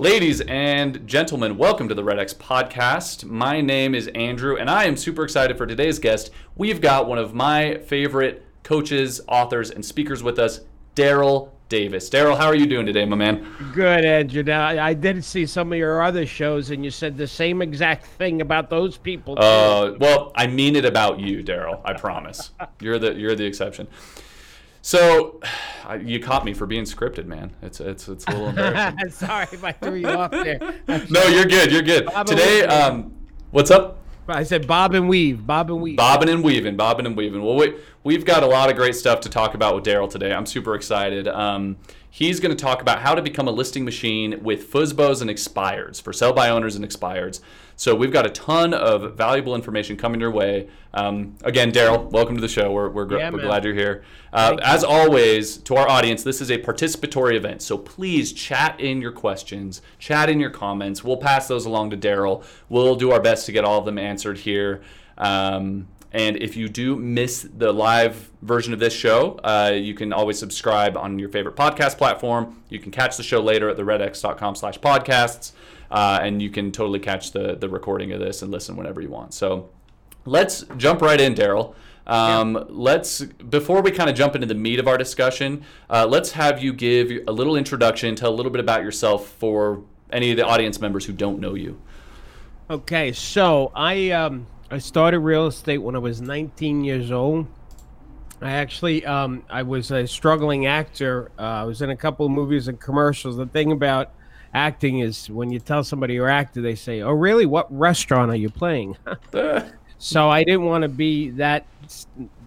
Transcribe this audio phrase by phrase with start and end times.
[0.00, 3.24] Ladies and gentlemen, welcome to the Red X podcast.
[3.24, 6.30] My name is Andrew, and I am super excited for today's guest.
[6.56, 10.60] We've got one of my favorite coaches, authors, and speakers with us,
[10.96, 12.08] Darryl Davis.
[12.08, 13.46] Darryl, how are you doing today, my man?
[13.74, 14.42] Good, Andrew.
[14.42, 18.06] Now, I did see some of your other shows, and you said the same exact
[18.06, 19.34] thing about those people.
[19.38, 21.82] Uh, well, I mean it about you, Darryl.
[21.84, 22.52] I promise.
[22.80, 23.86] you're the you're the exception.
[24.82, 25.40] So,
[26.00, 27.52] you caught me for being scripted, man.
[27.62, 29.10] It's it's it's a little embarrassing.
[29.10, 30.58] Sorry if I threw you off there.
[31.10, 31.72] no, you're good.
[31.72, 32.06] You're good.
[32.06, 33.12] Bob Today, um,
[33.50, 33.98] what's up?
[34.28, 35.96] I said bob and weave, bob and weave.
[35.96, 37.42] Bobbing and weaving, bobbing and weaving.
[37.42, 40.32] Well, we, we've got a lot of great stuff to talk about with Darryl today.
[40.32, 41.26] I'm super excited.
[41.26, 41.78] Um,
[42.10, 46.00] he's going to talk about how to become a listing machine with FSBOs and expireds
[46.00, 47.40] for sell by owners and expireds.
[47.80, 50.68] So we've got a ton of valuable information coming your way.
[50.92, 52.70] Um, again, Darryl, welcome to the show.
[52.70, 54.04] We're, we're, gr- Yeah, we're glad you're here.
[54.34, 57.62] Uh, as always, to our audience, this is a participatory event.
[57.62, 61.02] So please chat in your questions, chat in your comments.
[61.02, 62.44] We'll pass those along to Darryl.
[62.68, 64.82] We'll do our best to get all of them answered here.
[65.16, 70.12] Um, and if you do miss the live version of this show, uh, you can
[70.12, 72.62] always subscribe on your favorite podcast platform.
[72.68, 75.52] You can catch the show later at theredx.com slash podcasts.
[75.90, 79.08] Uh, and you can totally catch the, the recording of this and listen whenever you
[79.08, 79.34] want.
[79.34, 79.70] So
[80.24, 81.74] let's jump right in, Darryl.
[82.06, 86.32] Um, Let's before we kind of jump into the meat of our discussion, uh, let's
[86.32, 90.36] have you give a little introduction, tell a little bit about yourself for any of
[90.36, 91.80] the audience members who don't know you.
[92.68, 97.46] Okay, so I um I started real estate when I was 19 years old.
[98.40, 101.30] I actually um I was a struggling actor.
[101.38, 103.36] Uh, I was in a couple of movies and commercials.
[103.36, 104.12] The thing about
[104.54, 107.46] acting is when you tell somebody you're actor, they say, "Oh, really?
[107.46, 108.96] What restaurant are you playing?"
[110.02, 111.66] So I didn't want to be that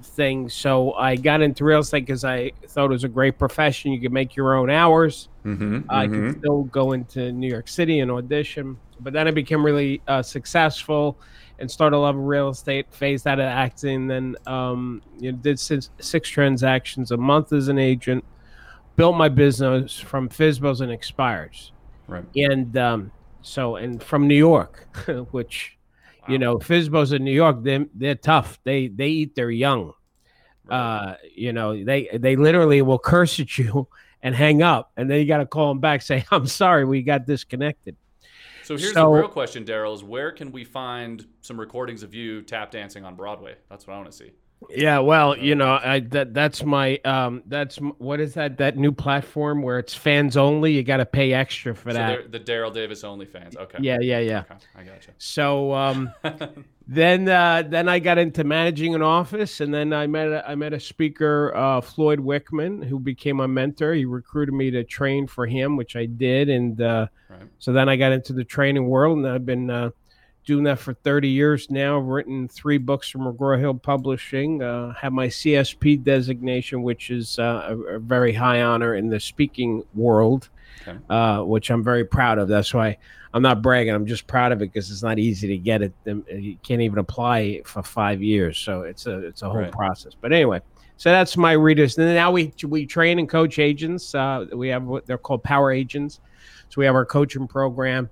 [0.02, 0.50] thing.
[0.50, 3.92] So I got into real estate because I thought it was a great profession.
[3.92, 5.30] You could make your own hours.
[5.46, 8.80] Mm-hmm, I could still go into New York City and audition.
[9.00, 11.20] But then I became really uh, successful
[11.60, 14.08] and started loving real estate, phased out of acting.
[14.08, 18.26] Then um, you know, did six, six transactions a month as an agent,
[18.96, 21.72] built my business from FSBOs and expires
[22.08, 22.26] Right.
[22.36, 24.88] and um, so and from New York,
[25.32, 25.78] which
[26.28, 28.60] you know FSBOs in New York, they they're tough.
[28.64, 29.94] They they eat their young.
[30.70, 33.88] Uh, you know they they literally will curse at you
[34.24, 37.02] and hang up, and then you got to call them back, say I'm sorry, we
[37.04, 37.96] got disconnected.
[38.64, 42.14] So here's So- the real question, Darryl: Is where can we find some recordings of
[42.14, 43.56] you tap dancing on Broadway?
[43.70, 44.32] That's what I want to see.
[44.70, 48.92] Yeah, well, you know, I that that's my um that's what is that that new
[48.92, 50.74] platform where it's fans only.
[50.74, 52.32] You got to pay extra for So that.
[52.32, 53.56] the Darryl Davis only fans.
[53.56, 53.78] Okay.
[53.82, 54.40] Yeah, yeah, yeah.
[54.40, 55.12] Okay, I gotcha.
[55.18, 56.14] So um,
[56.88, 60.56] then uh, then I got into managing an office, and then I met a, I
[60.56, 63.94] met a speaker, uh, Floyd Wickman, who became my mentor.
[63.94, 67.42] He recruited me to train for him, which I did, and uh, Right.
[67.58, 69.90] so then I got into the training world, and I've been uh,
[70.46, 72.00] doing that for 30 years now.
[72.00, 74.62] I've written three books from McGraw Hill Publishing.
[74.62, 79.20] Uh, have my CSP designation, which is uh, a, a very high honor in the
[79.20, 80.50] speaking world,
[80.88, 80.98] Okay.
[81.10, 82.48] uh, which I'm very proud of.
[82.48, 82.98] That's why
[83.34, 83.94] I'm not bragging.
[83.94, 85.94] I'm just proud of it because it's not easy to get it.
[86.10, 89.72] Um, You can't even apply for five years, so it's a it's a whole Right.
[89.72, 90.14] process.
[90.20, 90.60] But anyway,
[90.98, 91.98] so that's my readers.
[91.98, 94.14] And now we we train and coach agents.
[94.14, 96.20] Uh, we have what they're called power agents.
[96.70, 98.10] So we have our coaching program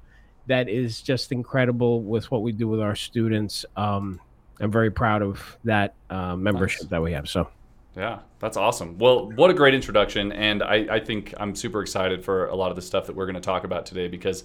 [0.51, 3.65] that is just incredible with what we do with our students.
[3.77, 4.19] Um,
[4.59, 6.89] I'm very proud of that uh, membership Nice.
[6.89, 7.29] that we have.
[7.29, 7.47] So
[7.95, 8.97] Yeah, that's awesome.
[8.97, 10.33] Well, what a great introduction.
[10.33, 13.25] And I, I think I'm super excited for a lot of the stuff that we're
[13.25, 14.43] going to talk about today because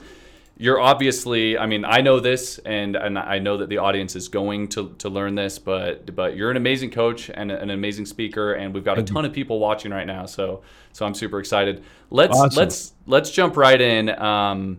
[0.58, 4.28] you're obviously, I mean, I know this and, and I know that the audience is
[4.28, 8.54] going to, to learn this, but but you're an amazing coach and an amazing speaker
[8.54, 10.24] and we've got a ton of people watching right now.
[10.24, 10.62] So
[10.92, 11.82] so I'm super excited.
[12.10, 12.58] Let's Awesome.
[12.58, 14.08] let's let's jump right in.
[14.08, 14.78] Um,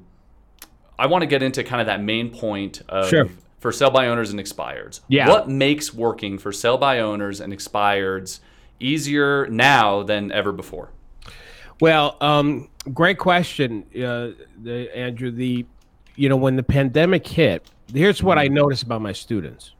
[0.99, 3.27] I want to get into kind of that main point of Sure.
[3.59, 5.01] for sell by owners and expireds.
[5.07, 5.29] Yeah.
[5.29, 8.39] What makes working for sell by owners and expireds
[8.79, 10.89] easier now than ever before?
[11.79, 14.29] Well, um, great question, uh,
[14.63, 15.29] the, Andrew.
[15.31, 15.65] The
[16.15, 19.73] you know when the pandemic hit, here's what I noticed about my students.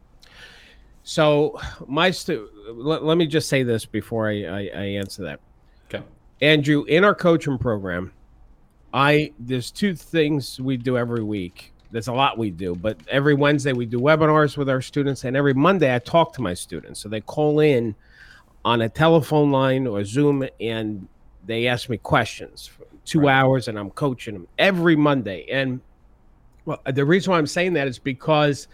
[1.04, 5.40] So my stu- let, let me just say this before I, I, I answer that.
[5.88, 6.04] Okay.
[6.42, 8.12] Andrew, in our coaching program,
[8.94, 11.74] I there's two things we do every week.
[11.92, 15.38] There's a lot we do, but every Wednesday we do webinars with our students, and
[15.38, 17.00] every Monday I talk to my students.
[17.00, 17.96] So they call in
[18.66, 21.08] on a telephone line or Zoom, and
[21.46, 23.34] they ask me questions for two right.
[23.34, 25.46] hours, and I'm coaching them every Monday.
[25.50, 25.80] And
[26.66, 28.68] well, the reason why I'm saying that is because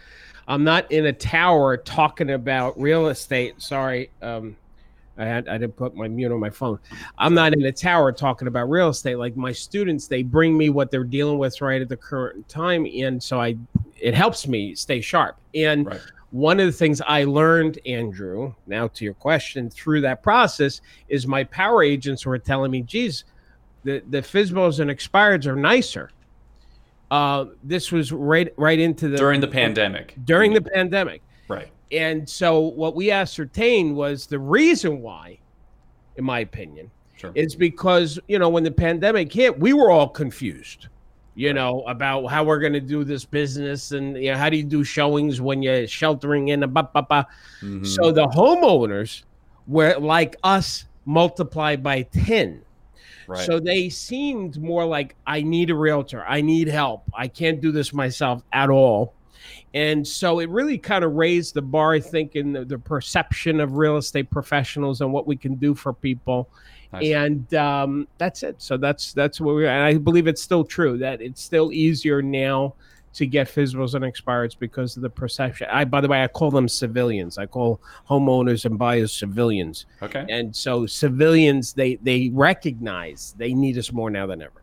[0.48, 3.62] I'm not in a tower talking about real estate.
[3.62, 4.56] Sorry, um,
[5.16, 6.78] I had I didn't put my mute on my phone.
[7.18, 9.16] I'm not in a tower talking about real estate.
[9.16, 12.86] Like my students, they bring me what they're dealing with right at the current time,
[12.86, 13.56] and so I
[14.00, 15.36] it helps me stay sharp.
[15.54, 16.00] And right.
[16.30, 21.26] one of the things I learned, Andrew, now to your question, through that process is
[21.26, 23.24] my power agents were telling me, "Geez,
[23.84, 26.10] the the FSBOs and expireds are nicer."
[27.10, 30.14] Uh, this was right right into the during the pandemic.
[30.24, 31.70] During the pandemic, right?
[31.92, 35.38] And so what we ascertained was the reason why,
[36.16, 37.32] in my opinion, sure.
[37.34, 40.88] is because you know when the pandemic hit, we were all confused,
[41.34, 41.54] you right.
[41.54, 44.64] know, about how we're going to do this business and you know how do you
[44.64, 47.26] do showings when you're sheltering in a ba ba ba.
[47.60, 47.84] Mm-hmm.
[47.84, 49.24] So the homeowners
[49.66, 52.62] were like us multiplied by ten.
[53.26, 53.46] Right.
[53.46, 56.24] So they seemed more like I need a realtor.
[56.26, 57.04] I need help.
[57.14, 59.14] I can't do this myself at all.
[59.74, 63.58] And so it really kind of raised the bar, I think, in the, the perception
[63.58, 66.48] of real estate professionals and what we can do for people.
[66.92, 67.12] Nice.
[67.12, 68.62] And um, that's it.
[68.62, 69.66] So that's that's what we.
[69.66, 72.74] And I believe it's still true that it's still easier now
[73.14, 75.68] to get FSBOs and expireds because of the perception.
[75.70, 77.38] I, by the way, I call them civilians.
[77.38, 79.86] I call homeowners and buyers civilians.
[80.02, 80.24] Okay.
[80.28, 84.62] And so civilians, they they recognize they need us more now than ever.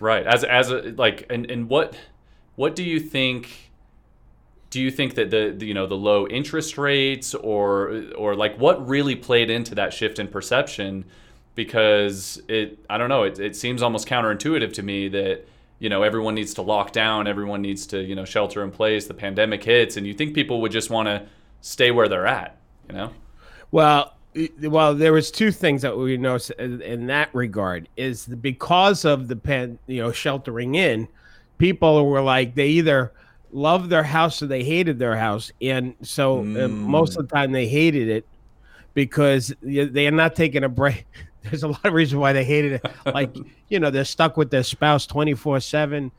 [0.00, 0.26] Right.
[0.26, 1.96] As as a like, and and what
[2.56, 3.70] what do you think?
[4.70, 8.58] Do you think that the, the you know the low interest rates or or like
[8.58, 11.04] what really played into that shift in perception?
[11.54, 15.46] Because it, I don't know, it, it seems almost counterintuitive to me that
[15.78, 19.06] you know everyone needs to lock down everyone needs to you know shelter in place
[19.06, 21.26] the pandemic hits and you think people would just want to
[21.60, 22.56] stay where they're at
[22.88, 23.12] you know
[23.70, 24.14] well
[24.62, 29.36] well there was two things that we noticed in that regard is because of the
[29.36, 31.08] pen you know sheltering in
[31.58, 33.12] people were like they either
[33.52, 36.70] loved their house or they hated their house and so mm.
[36.70, 38.26] most of the time they hated it
[38.94, 41.06] because they are not taking a break
[41.50, 42.86] there's a lot of reasons why they hated it.
[43.14, 43.34] Like,
[43.68, 46.10] you know, they're stuck with their spouse 24 7,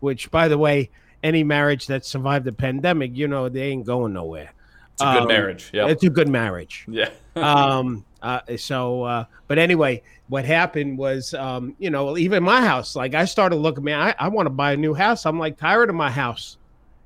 [0.00, 0.90] which, by the way,
[1.22, 4.52] any marriage that survived the pandemic, you know, they ain't going nowhere.
[4.92, 5.70] It's a good um, marriage.
[5.72, 5.88] Yeah.
[5.88, 6.84] It's a good marriage.
[6.88, 7.10] Yeah.
[7.36, 12.94] um, uh, so, uh, but anyway, what happened was, um, you know, even my house,
[12.94, 15.26] like I started looking, man, I, I want to buy a new house.
[15.26, 16.58] I'm like tired of my house.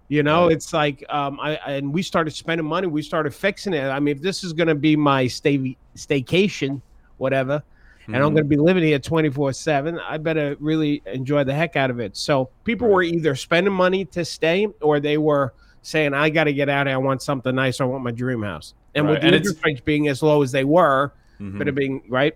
[0.08, 0.52] You know, right.
[0.52, 2.86] it's like, um, I, and we started spending money.
[2.86, 3.84] We started fixing it.
[3.84, 6.80] I mean, if this is going to be my stay staycation,
[7.18, 8.14] whatever, mm-hmm.
[8.14, 8.36] and I'm mm-hmm.
[8.36, 12.00] going to be living here 24 7, I better really enjoy the heck out of
[12.00, 12.16] it.
[12.16, 15.52] So people were either spending money to stay or they were
[15.82, 16.96] saying, I got to get out of here.
[16.96, 17.80] I want something nice.
[17.80, 18.72] I want my dream house.
[18.94, 19.12] And right.
[19.12, 21.58] with the and interest rates being as low as they were, mm-hmm.
[21.58, 22.34] but it being right.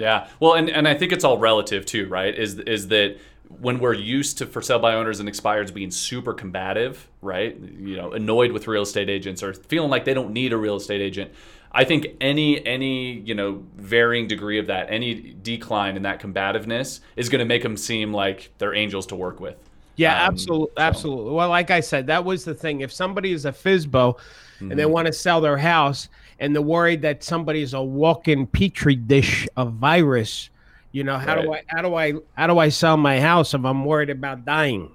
[0.00, 0.28] Yeah.
[0.40, 2.36] Well, and, and I think it's all relative too, right?
[2.36, 3.18] Is is that
[3.60, 7.56] when we're used to for sale by owners and expireds being super combative, right?
[7.58, 10.76] You know, annoyed with real estate agents or feeling like they don't need a real
[10.76, 11.32] estate agent.
[11.72, 17.00] I think any any you know varying degree of that, any decline in that combativeness
[17.16, 19.56] is going to make them seem like they're angels to work with.
[19.96, 20.82] Yeah, um, absolutely, so.
[20.82, 21.32] absolutely.
[21.32, 22.80] Well, like I said, that was the thing.
[22.80, 24.70] If somebody is a FSBO mm-hmm.
[24.70, 24.92] and they mm-hmm.
[24.92, 26.08] want to sell their house
[26.40, 30.48] and the worry that somebody is a walk-in petri dish of virus,
[30.90, 31.42] you know, how right.
[31.42, 34.44] do I how do I how do I sell my house if I'm worried about
[34.44, 34.90] dying?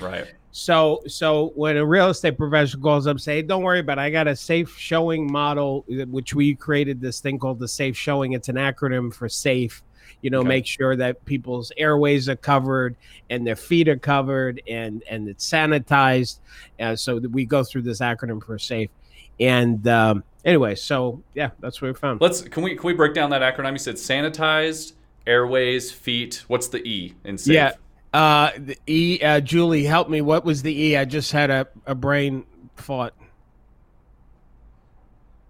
[0.00, 0.26] Right.
[0.52, 4.02] So, so when a real estate professional calls up, say, "Don't worry about, it.
[4.02, 8.32] I got a safe showing model, which we created this thing called the safe showing.
[8.32, 9.82] It's an acronym for safe.
[10.22, 10.48] You know, okay.
[10.48, 12.96] make sure that people's airways are covered
[13.30, 16.40] and their feet are covered and and it's sanitized.
[16.78, 18.90] Uh, so we go through this acronym for safe.
[19.38, 22.20] And um, anyway, so yeah, that's what we found.
[22.20, 23.72] Let's can we can we break down that acronym?
[23.72, 24.92] You said sanitized,
[25.26, 26.44] airways, feet.
[26.48, 27.54] What's the E in safe?
[27.54, 27.72] Yeah.
[28.12, 30.20] Uh, the E, uh, Julie, help me.
[30.20, 30.96] What was the E?
[30.96, 32.44] I just had a, a brain
[32.76, 33.14] thought.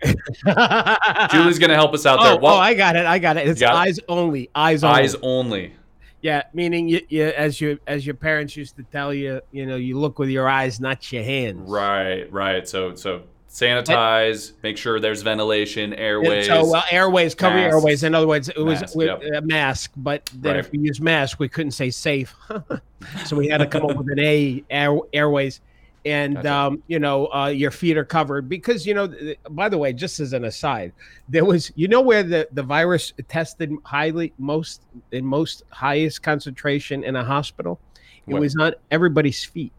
[1.31, 2.37] Julie's gonna help us out oh, there.
[2.39, 3.07] Well, oh, I got it.
[3.07, 3.49] I got it.
[3.49, 4.05] It's eyes it?
[4.09, 4.51] only.
[4.55, 5.01] Eyes only.
[5.01, 5.75] Eyes only.
[6.23, 9.77] Yeah, meaning you, you, as your as your parents used to tell you, you know,
[9.77, 11.69] you look with your eyes, not your hands.
[11.69, 12.69] Right, right.
[12.69, 16.47] So, so sanitize, make sure there's ventilation, airways.
[16.47, 18.05] So well, airways, cover your airways.
[18.05, 19.23] In other words, it was mask, yep.
[19.35, 20.61] a mask, but then right.
[20.65, 22.35] if we use mask, we couldn't say safe,
[23.27, 25.61] so we had to come up with an A air, airways.
[26.07, 26.53] and Gotcha.
[26.55, 29.09] um, you know uh, your feet are covered because you know.
[29.09, 30.93] th- By the way, just as an aside,
[31.29, 37.03] there was you know where the the virus tested highly most in most highest concentration
[37.05, 37.81] in a hospital.
[38.27, 38.43] It Where?
[38.43, 39.73] was on everybody's feet.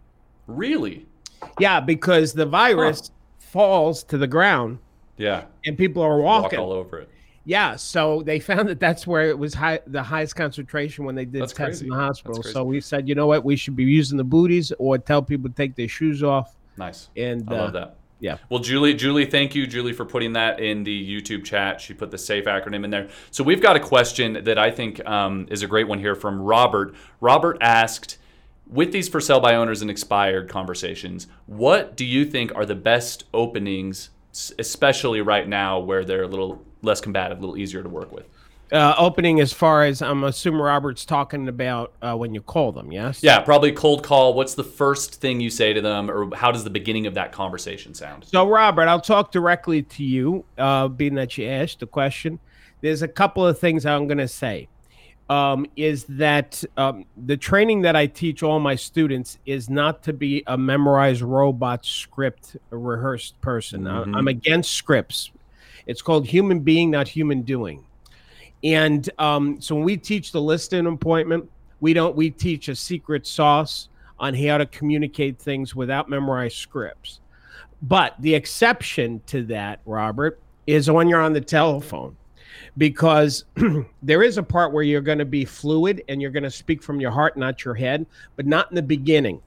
[0.48, 1.06] Really?
[1.60, 3.12] Yeah, because the virus
[3.52, 4.80] falls to the ground
[5.18, 5.44] Yeah.
[5.66, 6.60] and people are Walk walking.
[6.60, 7.10] all over it.
[7.44, 11.26] Yeah, so they found that that's where it was high, the highest concentration when they
[11.26, 12.44] did That's tests in the hospital.
[12.44, 15.50] So we said, you know what, we should be using the booties or tell people
[15.50, 16.56] to take their shoes off.
[16.78, 17.10] Nice.
[17.18, 17.96] And I uh, love that.
[18.20, 18.38] yeah.
[18.50, 21.82] Well, Julie, Julie, thank you, Julie, for putting that in the YouTube chat.
[21.82, 23.10] She put the SAFE acronym in there.
[23.32, 26.40] So we've got a question that I think um, is a great one here from
[26.40, 26.94] Robert.
[27.20, 28.20] Robert asked,
[28.72, 32.76] with these for sale by owners and expired conversations, what do you think are the
[32.76, 34.10] best openings,
[34.58, 38.26] especially right now where they're a little less combative, a little easier to work with?
[38.72, 42.92] uh, opening as far as I'm assuming Robert's talking about uh, when you call them.
[42.92, 43.22] Yes.
[43.22, 44.34] Yeah, probably cold call.
[44.34, 47.32] What's the first thing you say to them, or how does the beginning of that
[47.32, 48.26] conversation sound?
[48.26, 52.40] So Robert, I'll talk directly to you, uh, being that you asked the question.
[52.80, 54.70] There's a couple of things I'm going to say.
[55.32, 60.12] Um, is that um, the training that I teach all my students is not to
[60.12, 63.84] be a memorized robot script rehearsed person.
[63.84, 64.14] Mhm.
[64.14, 65.32] I'm against scripts.
[65.88, 67.86] It's called human being, not human doing.
[68.62, 73.26] And um, so when we teach the listing appointment, we don't we teach a secret
[73.26, 73.88] sauce
[74.20, 77.22] on how to communicate things without memorized scripts.
[77.82, 82.18] But the exception to that, Robert, is when you're on the telephone,
[82.78, 83.46] because
[84.04, 86.82] there is a part where you're going to be fluid and you're going to speak
[86.82, 89.42] from your heart, not your head, but not in the beginning.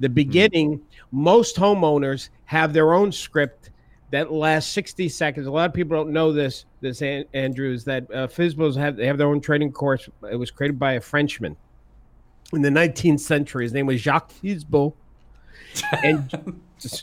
[0.00, 0.80] The beginning,
[1.12, 3.70] most homeowners have their own script
[4.10, 5.46] that lasts 60 seconds.
[5.46, 6.64] A lot of people don't know this.
[6.80, 10.08] This An- Andrew is that uh, FSBOs have they have their own training course.
[10.30, 11.56] It was created by a Frenchman
[12.52, 13.64] in the 19th century.
[13.64, 14.94] His name was Jacques Fisbeau.
[16.02, 16.62] And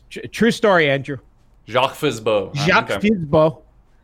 [0.31, 1.17] true story, Andrew.
[1.67, 2.51] Jacques Fisbeau.
[2.55, 3.09] Ah, Jacques okay.
[3.09, 3.61] Fisbeau.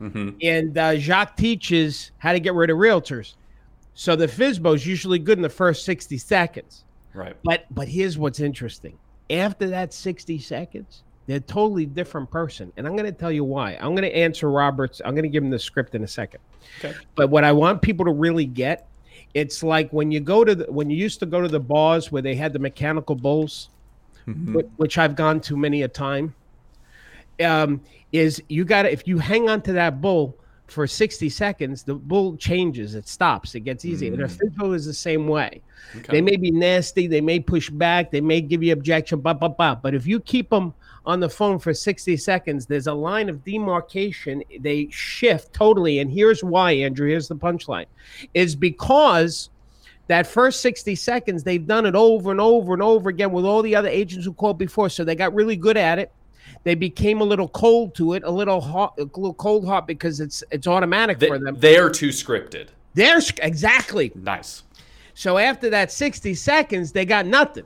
[0.10, 3.36] Hmm And uh, Jacques teaches how to get rid of realtors.
[3.94, 6.84] So the FSBO is usually good in the first 60 seconds.
[7.14, 7.36] Right.
[7.44, 8.98] But but here's what's interesting.
[9.30, 12.72] After that 60 seconds, they're a totally different person.
[12.78, 13.74] And I'm going to tell you why.
[13.76, 15.02] I'm going to answer Roberts.
[15.06, 16.40] I'm going to give him the script in a second.
[16.80, 16.94] Okay.
[17.16, 18.88] But what I want people to really get,
[19.34, 22.12] it's like when you go to the, when you used to go to the bars
[22.12, 23.70] where they had the mechanical bulls,
[24.28, 24.70] Mhm.
[24.78, 26.34] which I've gone to many a time.
[27.40, 30.38] Um, is you got to if you hang on to that bull
[30.72, 34.08] for 60 seconds, the bull changes, it stops, it gets easy.
[34.08, 34.38] And a Mm.
[34.38, 35.62] FSBO is the same way.
[35.98, 36.08] Okay.
[36.10, 39.50] They may be nasty, they may push back, they may give you objection, blah, blah,
[39.50, 39.76] blah.
[39.76, 40.74] But if you keep them
[41.06, 44.44] on the phone for 60 seconds, there's a line of demarcation.
[44.62, 46.00] They shift totally.
[46.00, 47.10] And here's why, Andrew.
[47.10, 47.88] Here's the punchline
[48.34, 49.50] is because
[50.08, 53.62] that first 60 seconds, they've done it over and over and over again with all
[53.62, 54.90] the other agents who called before.
[54.90, 56.12] So they got really good at it.
[56.64, 60.20] They became a little cold to it, a little hot, a little cold hot because
[60.20, 61.56] it's it's automatic They, for them.
[61.60, 62.68] they're too scripted.
[62.94, 64.12] They're exactly.
[64.16, 64.64] Nice.
[65.14, 67.66] So after that 60 seconds, they got nothing.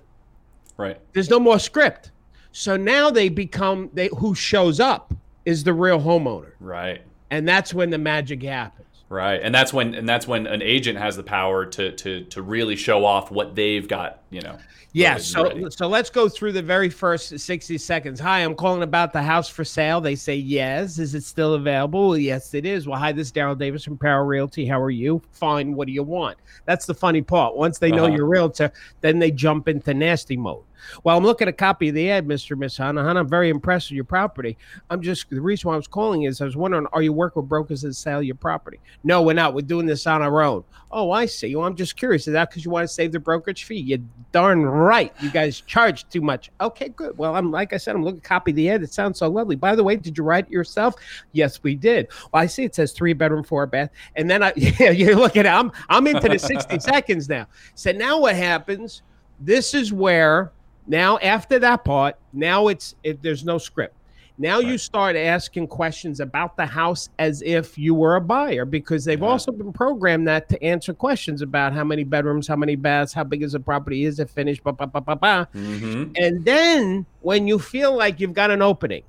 [0.77, 0.99] Right.
[1.13, 2.11] There's no more script.
[2.51, 5.13] So now they become they who shows up
[5.45, 6.51] is the real homeowner.
[6.59, 7.01] Right.
[7.31, 8.84] And that's when the magic happens.
[9.07, 9.39] Right.
[9.41, 12.75] And that's when and that's when an agent has the power to to to really
[12.75, 14.57] show off what they've got, you know.
[14.93, 15.65] Yeah, so ready.
[15.71, 18.17] so let's go through the very first 60 seconds.
[18.17, 19.99] Hi, I'm calling about the house for sale.
[19.99, 20.99] They say yes.
[20.99, 22.07] Is it still available?
[22.09, 22.87] Well, yes, it is.
[22.87, 24.65] Well, hi, this is Darryl Davis from Power Realty.
[24.65, 25.21] How are you?
[25.33, 25.75] Fine.
[25.75, 26.37] What do you want?
[26.63, 27.57] That's the funny part.
[27.57, 28.15] Once they know Uh-huh.
[28.15, 28.71] you're realtor,
[29.01, 30.63] then they jump into nasty mode.
[31.03, 32.57] Well, I'm looking at a copy of the ad, Mr.
[32.57, 33.17] Miss Hanahan.
[33.17, 34.57] I'm very impressed with your property.
[34.89, 37.41] I'm just the reason why I was calling is I was wondering, are you working
[37.41, 38.79] with brokers that sell your property?
[39.03, 39.53] No, we're not.
[39.53, 40.63] We're doing this on our own.
[40.91, 41.55] Oh, I see.
[41.55, 42.27] Well, I'm just curious.
[42.27, 43.79] Is that because you want to save the brokerage fee?
[43.79, 45.13] You darn right.
[45.21, 46.51] You guys charge too much.
[46.61, 47.17] Okay, good.
[47.17, 48.83] Well, I'm like I said, I'm looking at a copy of the ad.
[48.83, 49.55] It sounds so lovely.
[49.55, 50.95] By the way, did you write it yourself?
[51.31, 52.07] Yes, we did.
[52.31, 53.89] Well, I see it says three bedroom, four bath.
[54.15, 57.47] And then I yeah, you're looking at I'm I'm into the 60 seconds now.
[57.73, 59.01] So now what happens?
[59.39, 60.51] This is where
[60.87, 63.95] now after that part, now it's it, there's no script.
[64.37, 69.05] Now you start asking questions about the house as if you were a buyer because
[69.05, 69.27] they've Yeah.
[69.27, 73.23] also been programmed that to answer questions about how many bedrooms, how many baths, how
[73.23, 75.45] big is the property, is it finished, blah, blah, blah, blah, blah.
[75.55, 76.17] Mhm.
[76.19, 79.03] And then when you feel like you've got an opening,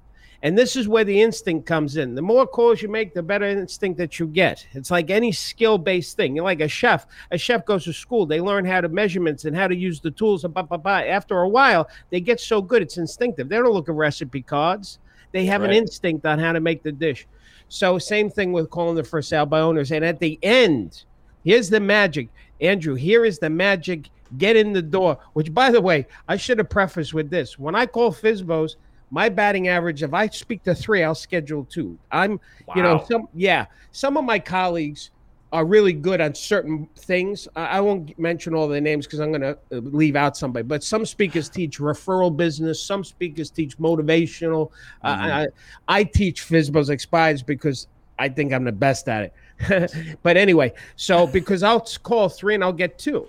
[0.47, 2.15] and this is where the instinct comes in.
[2.15, 4.65] The more calls you make, the better instinct that you get.
[4.75, 6.37] It's like any skill based thing.
[6.37, 7.05] You're like a chef.
[7.33, 10.13] A chef goes to school, they learn how to measurements and how to use the
[10.13, 10.45] tools.
[10.45, 10.99] And blah, blah, blah.
[10.99, 13.49] After a while, they get so good, it's instinctive.
[13.49, 15.01] They don't look at recipe cards,
[15.33, 17.27] they have an instinct on how to make the dish.
[17.67, 19.91] So, same thing with calling the for sale by owners.
[19.91, 21.03] And at the end,
[21.43, 22.29] here's the magic.
[22.61, 25.19] Andrew, here is the magic get in the door.
[25.33, 28.77] Which, by the way, I should have prefaced with this: when I call FSBOs,
[29.11, 31.99] my batting average, if I speak to three, I'll schedule two.
[32.11, 32.75] I'm, wow.
[32.75, 35.11] you know, some yeah, some of my colleagues
[35.53, 37.47] are really good on certain things.
[37.55, 40.65] I, I won't mention all the names because I'm going to uh, leave out somebody.
[40.65, 42.83] But some speakers teach referral business.
[42.83, 44.71] Some speakers teach motivational.
[45.05, 45.07] Mm-hmm.
[45.07, 45.47] Uh, I,
[45.89, 47.87] I teach FSBOs expires because
[48.19, 50.19] I think I'm the best at it.
[50.23, 53.29] but anyway, so because I'll call three and I'll get two.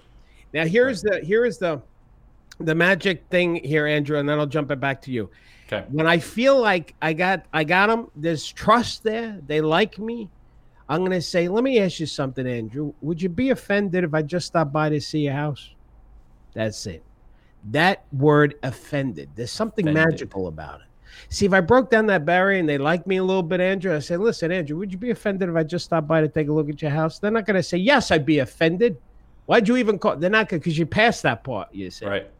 [0.53, 1.81] Now here's the here is the
[2.60, 5.29] the magic thing here, Andrew, and then I'll jump it back to you.
[5.67, 5.86] Okay.
[5.89, 9.39] When I feel like I got I got them, there's trust there.
[9.45, 10.29] They like me.
[10.89, 12.93] I'm gonna say, let me ask you something, Andrew.
[13.01, 15.71] Would you be offended if I just stopped by to see your house?
[16.53, 17.03] That's it.
[17.71, 19.29] That word offended.
[19.36, 20.12] There's something offended.
[20.12, 20.88] magical about it.
[21.29, 23.95] See, if I broke down that barrier and they like me a little bit, Andrew,
[23.95, 26.47] I said, listen, Andrew, would you be offended if I just stopped by to take
[26.47, 27.19] a look at your house?
[27.19, 28.97] They're not going to say, yes, I'd be offended.
[29.45, 30.15] Why'd you even call?
[30.15, 32.05] They're not going because you passed that part, you say.
[32.05, 32.31] Right.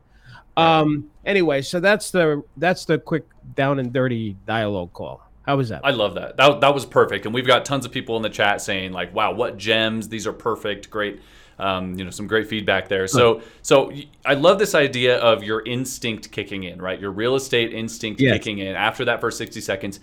[0.58, 1.10] Um.
[1.26, 5.22] Anyway, so that's the that's the quick down and dirty dialogue call.
[5.46, 5.82] How was that?
[5.86, 6.36] I love that.
[6.38, 9.14] That that was perfect, and we've got tons of people in the chat saying like,
[9.14, 10.10] "Wow, what gems!
[10.10, 11.22] These are perfect, great."
[11.60, 13.08] Um, you know, some great feedback there.
[13.08, 13.92] So, so
[14.24, 17.00] I love this idea of your instinct kicking in, right?
[17.00, 18.34] Your real estate instinct yes.
[18.34, 20.00] kicking in after that first sixty seconds.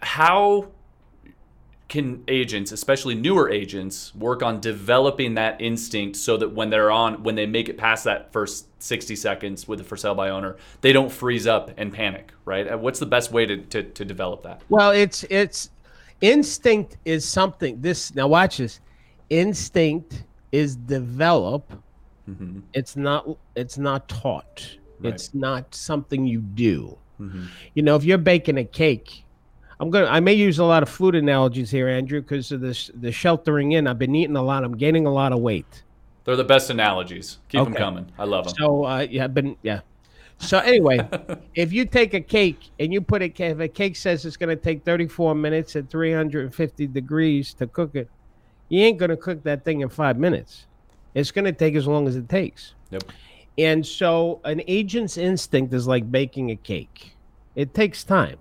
[0.00, 0.68] How
[1.88, 7.22] can agents, especially newer agents, work on developing that instinct so that when they're on,
[7.22, 10.56] when they make it past that first 60 seconds with the for sale by owner,
[10.80, 12.78] they don't freeze up and panic, right?
[12.78, 14.62] What's the best way to, to, to develop that?
[14.68, 15.70] Well, it's, it's
[16.20, 18.80] instinct is something this, now watch this.
[19.30, 21.72] Instinct is developed.
[22.28, 22.60] Mm-hmm.
[22.74, 24.76] It's not, it's not taught.
[24.98, 25.12] Right.
[25.12, 26.98] It's not something you do.
[27.20, 27.44] Mm-hmm.
[27.74, 29.24] You know, if you're baking a cake,
[29.78, 30.06] I'm gonna.
[30.06, 33.72] I may use a lot of food analogies here, Andrew, because of this the sheltering
[33.72, 33.86] in.
[33.86, 34.64] I've been eating a lot.
[34.64, 35.82] I'm gaining a lot of weight.
[36.24, 37.38] They're the best analogies.
[37.48, 37.70] Keep okay.
[37.70, 38.12] them coming.
[38.18, 38.54] I love them.
[38.58, 39.80] So uh, yeah, I've been yeah.
[40.38, 41.06] So anyway,
[41.54, 44.54] if you take a cake and you put it, if a cake says it's going
[44.54, 48.10] to take 34 minutes at 350 degrees to cook it,
[48.68, 50.66] you ain't going to cook that thing in five minutes.
[51.14, 52.74] It's going to take as long as it takes.
[52.90, 53.04] Yep.
[53.56, 57.16] And so an agent's instinct is like baking a cake.
[57.54, 58.36] It takes time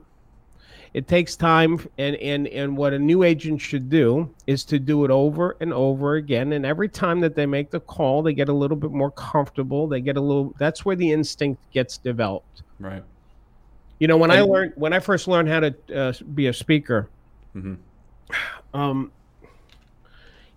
[0.95, 5.03] it takes time and and and what a new agent should do is to do
[5.03, 6.53] it over and over again.
[6.53, 9.87] And every time that they make the call they get a little bit more comfortable.
[9.87, 12.63] They get a little that's where the instinct gets developed.
[12.79, 13.03] Right.
[13.99, 16.53] You know when and, i learned when i first learned how to uh, be a
[16.53, 17.09] speaker
[17.55, 17.75] mm-hmm.
[18.73, 19.11] um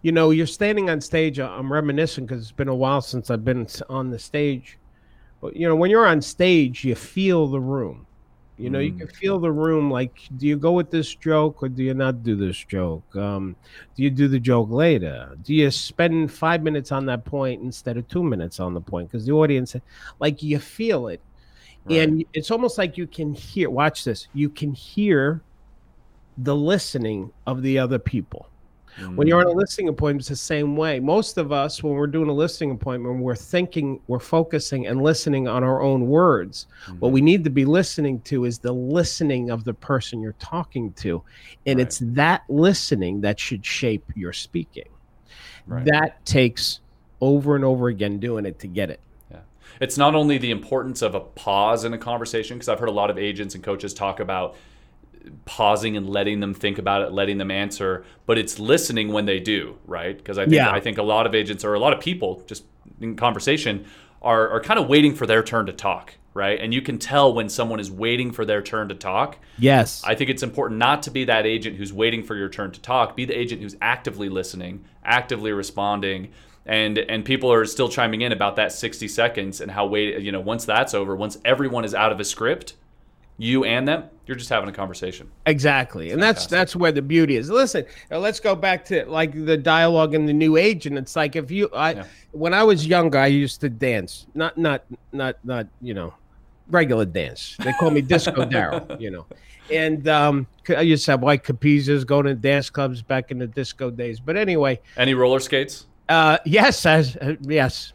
[0.03, 3.45] you know you're standing on stage i'm reminiscing because it's been a while since i've
[3.45, 4.79] been on the stage.
[5.41, 8.08] But you know when you're on stage you feel the room
[8.59, 8.87] you know, mm.
[8.87, 9.91] you can feel the room.
[9.91, 13.15] Like, do you go with this joke or do you not do this joke?
[13.15, 13.55] Um,
[13.97, 15.37] do you do the joke later?
[15.45, 19.11] Do you spend five minutes on that point instead of two minutes on the point?
[19.11, 19.77] Because the audience,
[20.19, 21.21] like, you feel it,
[21.85, 22.01] right.
[22.01, 23.71] and it's almost like you can hear.
[23.71, 24.27] Watch this.
[24.35, 25.41] You can hear
[26.37, 28.49] the listening of the other people.
[28.97, 29.17] Mm-hmm.
[29.17, 30.99] When you're on a listing appointment, it's the same way.
[30.99, 35.47] Most of us, when we're doing a listing appointment, we're thinking, we're focusing and listening
[35.47, 36.67] on our own words.
[36.87, 36.99] Mm-hmm.
[36.99, 40.93] What we need to be listening to is the listening of the person you're talking
[40.95, 41.23] to.
[41.67, 41.87] And right.
[41.87, 44.89] it's that listening that should shape your speaking.
[45.67, 45.85] Right.
[45.85, 46.81] That takes
[47.21, 49.01] over and over again doing it to get it.
[49.31, 49.41] Yeah.
[49.81, 52.93] It's not only the importance of a pause in a conversation, because I've heard a
[52.93, 54.57] lot of agents and coaches talk about
[55.45, 59.41] pausing and letting them think about it, letting them answer, but it's listening when they
[59.41, 60.17] do, right?
[60.17, 60.71] Because I think yeah.
[60.71, 62.65] I think a lot of agents or a lot of people just
[63.01, 63.87] in conversation
[64.23, 66.61] are are kind of waiting for their turn to talk, right?
[66.61, 69.39] And you can tell when someone is waiting for their turn to talk.
[69.59, 70.03] Yes.
[70.05, 72.81] I think it's important not to be that agent who's waiting for your turn to
[72.81, 73.17] talk.
[73.17, 76.33] Be the agent who's actively listening, actively responding.
[76.67, 80.31] And, and people are still chiming in about that 60 seconds and how wait you
[80.31, 82.75] know once that's over once everyone is out of a script
[83.39, 85.31] you and them you're just having a conversation.
[85.47, 87.49] Exactly and that's that's where the beauty is.
[87.49, 91.37] Listen let's go back to like the dialogue in the new age and it's like
[91.37, 92.05] if you i yeah.
[92.33, 94.27] when i was younger i used to dance.
[94.35, 96.13] Not not not not you know
[96.69, 97.57] regular dance.
[97.61, 99.27] They call me disco darryl you know.
[99.73, 103.47] And um i used to have white Capezios going to dance clubs back in the
[103.47, 104.19] disco days.
[104.21, 104.81] But anyway.
[104.97, 105.87] Any roller skates?
[106.09, 107.93] Uh yes uh, yes.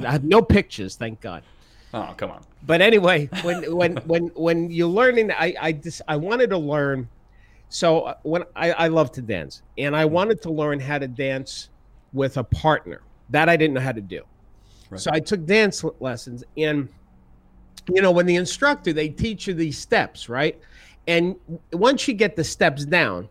[0.00, 1.42] I have no pictures thank god
[1.94, 6.16] oh come on but anyway, when when when when you're learning, I I just I
[6.16, 7.08] wanted to learn.
[7.68, 11.08] So uh, when I, I love to dance, and I wanted to learn how to
[11.08, 11.68] dance
[12.12, 13.02] with a partner.
[13.30, 14.22] That I didn't know how to do.
[14.90, 15.00] Right.
[15.00, 16.88] So I took dance lessons, and
[17.88, 20.60] you know when the instructor they teach you these steps, right?
[21.06, 21.36] And
[21.72, 23.28] once you get the steps down,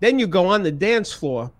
[0.00, 1.52] then you go on the dance floor,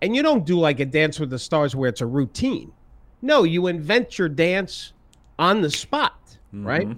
[0.00, 2.72] and you don't do like a dance with the stars where it's a routine
[3.20, 4.92] No, you invent your dance
[5.38, 6.88] on the spot, right?
[6.88, 6.96] Mhm.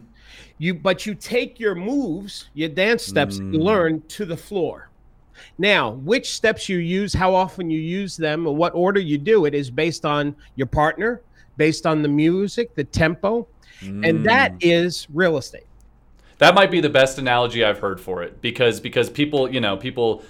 [0.59, 3.63] You but you take your moves, your dance steps you Mm.
[3.65, 4.91] learn to the floor.
[5.59, 9.45] Now, which steps you use, how often you use them, and what order you do
[9.45, 11.23] it is based on your partner,
[11.57, 13.47] based on the music, the tempo,
[13.81, 15.07] and that Mm.
[15.13, 15.63] real estate.
[16.39, 19.77] That might be the best analogy I've heard for it because because people, you know,
[19.77, 20.23] people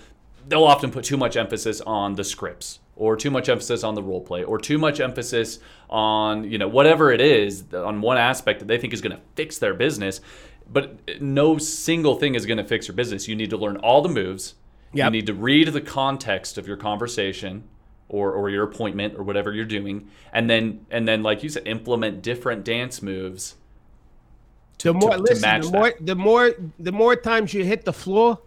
[0.47, 4.03] they'll often put too much emphasis on the scripts or too much emphasis on the
[4.03, 8.59] role play or too much emphasis on, you know, whatever it is on one aspect
[8.61, 10.21] that they think is going to fix their business,
[10.71, 13.29] but eh, no single thing is going to fix your business.
[13.29, 14.55] You need to learn all the moves.
[14.93, 17.65] You need to read the context of your conversation
[18.09, 21.67] or, or your appointment or whatever you're doing and then and then like you said
[21.67, 23.57] implement different dance moves
[24.83, 25.79] The more to listen, match the that.
[25.79, 28.41] more the more the more times you hit the floor,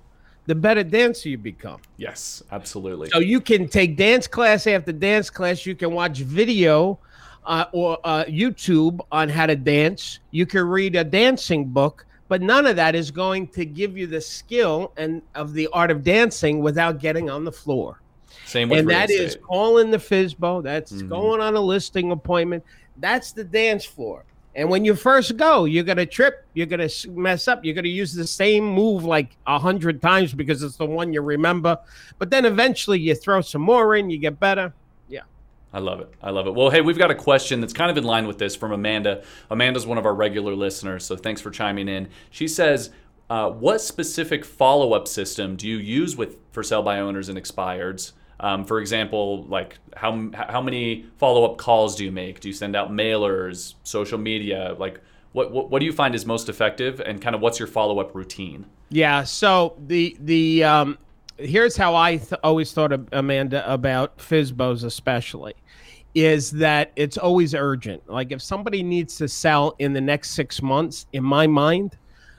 [0.46, 1.80] the better dancer you become.
[1.98, 3.10] Yes, absolutely.
[3.10, 5.66] So you can take dance class after dance class.
[5.66, 7.00] You can watch video
[7.46, 10.20] uh, or uh, YouTube on how to dance.
[10.32, 14.08] You can read a dancing book, but none of that is going to give you
[14.08, 18.02] the skill and of the art of dancing without getting on the floor.
[18.46, 20.62] Same with and that is calling the FSBO.
[20.64, 21.10] That's Mhm.
[21.10, 22.64] going on a listing appointment.
[22.98, 24.26] That's the dance floor.
[24.56, 26.46] And when you first go, you're gonna trip.
[26.54, 27.64] You're gonna mess up.
[27.64, 31.22] You're gonna use the same move like a hundred times because it's the one you
[31.22, 31.78] remember.
[32.18, 34.10] But then eventually you throw some more in.
[34.10, 34.74] You get better.
[35.08, 35.22] Yeah.
[35.72, 36.14] I love it.
[36.22, 36.54] I love it.
[36.54, 39.24] Well, hey, we've got a question that's kind of in line with this from Amanda.
[39.50, 42.10] Amanda's one of our regular listeners, so thanks for chiming in.
[42.30, 42.90] She says,
[43.30, 48.12] uh, "What specific follow-up system do you use with for sale by owners and expireds?
[48.42, 52.40] Um, for example, like how how many follow-up calls do you make?
[52.40, 54.76] Do you send out mailers, social media?
[54.78, 55.00] Like
[55.34, 58.14] what what, what do you find is most effective, and kind of what's your follow-up
[58.16, 58.66] routine?
[58.90, 59.24] Yeah.
[59.24, 60.98] So the the um,
[61.38, 65.54] here's how I th- always thought of Amanda about FSBOs, especially,
[66.16, 68.10] is that it's always urgent.
[68.10, 71.96] Like if somebody needs to sell in the next six months, in my mind,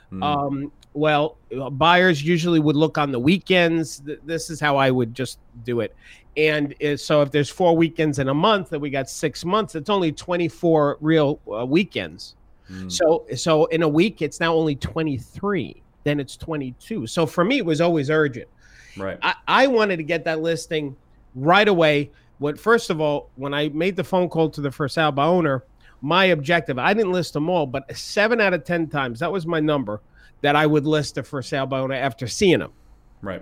[0.09, 0.21] Hmm.
[0.21, 1.37] um, well,
[1.71, 4.01] buyers usually would look on the weekends.
[4.23, 5.95] This is how I would just do it.
[6.35, 9.75] And uh, so if there's four weekends in a month and we got six months,
[9.75, 12.35] it's only 24 real uh, weekends.
[12.71, 12.91] Mm.
[12.91, 15.81] So so in a week, it's now only 23.
[16.03, 17.07] Then it's 22.
[17.07, 18.47] So for me, it was always urgent.
[18.97, 19.17] Right.
[19.21, 20.95] I, I wanted to get that listing
[21.35, 22.11] right away.
[22.39, 25.25] What first of all, when I made the phone call to the first sale by
[25.25, 25.63] owner,
[26.01, 29.45] my objective, I didn't list them all, but seven out of ten times, that was
[29.45, 30.01] my number
[30.43, 32.71] that I would list a for sale by owner after seeing them.
[33.23, 33.41] Right.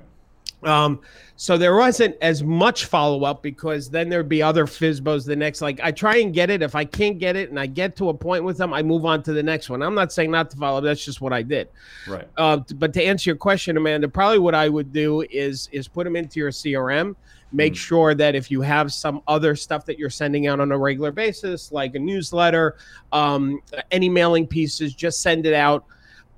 [0.63, 0.99] Um,
[1.37, 5.59] so there wasn't as much follow up because then there'd be other FSBOs the next.
[5.59, 6.61] Like I try and get it.
[6.61, 9.03] If I can't get it and I get to a point with them, I move
[9.03, 9.81] on to the next one.
[9.81, 10.77] I'm not saying not to follow.
[10.77, 10.83] up.
[10.83, 11.67] That's just what I did.
[12.07, 12.27] Right.
[12.37, 16.03] Uh, but to answer your question, Amanda, probably what I would do is is put
[16.03, 17.15] them into your CRM.
[17.53, 17.77] Make Mm.
[17.77, 21.11] sure that if you have some other stuff that you're sending out on a regular
[21.11, 22.77] basis, like a newsletter,
[23.11, 23.59] um,
[23.89, 25.85] any mailing pieces, just send it out.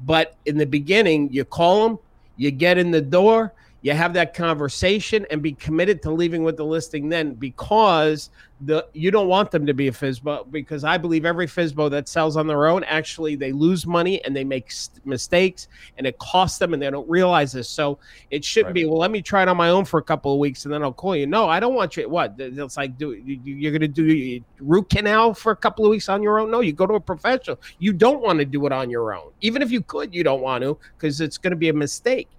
[0.06, 2.00] But in the beginning, you call them,
[2.36, 6.58] you get in the door, you have that conversation, and be committed to leaving with
[6.58, 8.30] the listing then because
[8.62, 12.08] the you don't want them to be a FSBO because I believe every FSBO that
[12.08, 15.68] sells on their own actually they lose money and they make s- mistakes
[15.98, 17.68] and it costs them and they don't realize this.
[17.68, 18.00] So
[18.32, 18.74] it shouldn't Right.
[18.76, 19.00] be well.
[19.00, 20.94] Let me try it on my own for a couple of weeks and then I'll
[20.94, 21.28] call you.
[21.28, 22.08] No, I don't want you.
[22.08, 22.36] What?
[22.38, 26.24] It's like do you're going to do root canal for a couple of weeks on
[26.24, 26.50] your own?
[26.50, 27.60] No, you go to a professional.
[27.80, 29.32] You don't want to do it on your own.
[29.42, 32.30] Even if you could, you don't want to because it's going to be a mistake.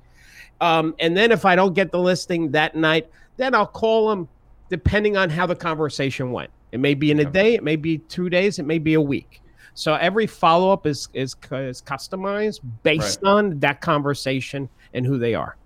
[0.65, 4.29] Um, and then if I don't get the listing that night, then I'll call them
[4.71, 6.51] depending on how the conversation went.
[6.73, 9.01] It may be in a day, it may be two days, it may be a
[9.01, 9.43] week.
[9.75, 15.35] So every follow up is, is is customized based on that conversation and who they
[15.35, 15.57] are.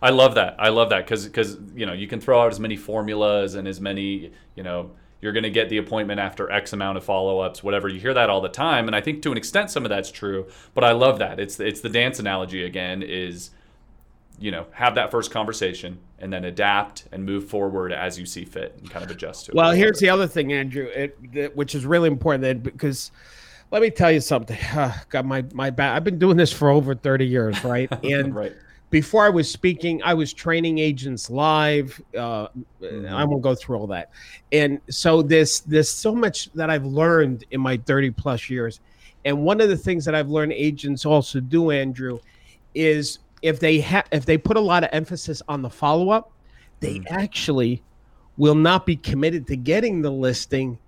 [0.00, 0.54] I love that.
[0.58, 3.66] I love that because because you know you can throw out as many formulas and
[3.66, 7.64] as many you know you're going to get the appointment after X amount of follow-ups,
[7.64, 7.88] whatever.
[7.88, 10.12] You hear that all the time, and I think to an extent some of that's
[10.12, 10.46] true.
[10.74, 11.40] But I love that.
[11.40, 13.02] It's it's the dance analogy again.
[13.02, 13.50] Is
[14.40, 18.44] you know have that first conversation and then adapt and move forward as you see
[18.44, 19.54] fit and kind of adjust to it.
[19.54, 23.10] Well, here's the other thing, Andrew, it, that, which is really important because
[23.70, 24.58] let me tell you something.
[25.10, 25.96] God, my my back.
[25.96, 27.88] I've been doing this for over 30 years, right?
[28.04, 28.54] And right.
[28.90, 32.00] before I was speaking, I was training agents live.
[32.16, 32.48] Uh,
[32.80, 33.10] Mhm.
[33.10, 34.10] I won't go through all that.
[34.52, 38.80] And so there's there's so much that I've learned in my 30 plus years.
[39.24, 42.20] And one of the things that I've learned agents also do, Andrew,
[42.74, 46.30] is if they have if they put a lot of emphasis on the follow up,
[46.80, 47.06] they Mhm.
[47.10, 47.82] actually
[48.36, 50.78] will not be committed to getting the listing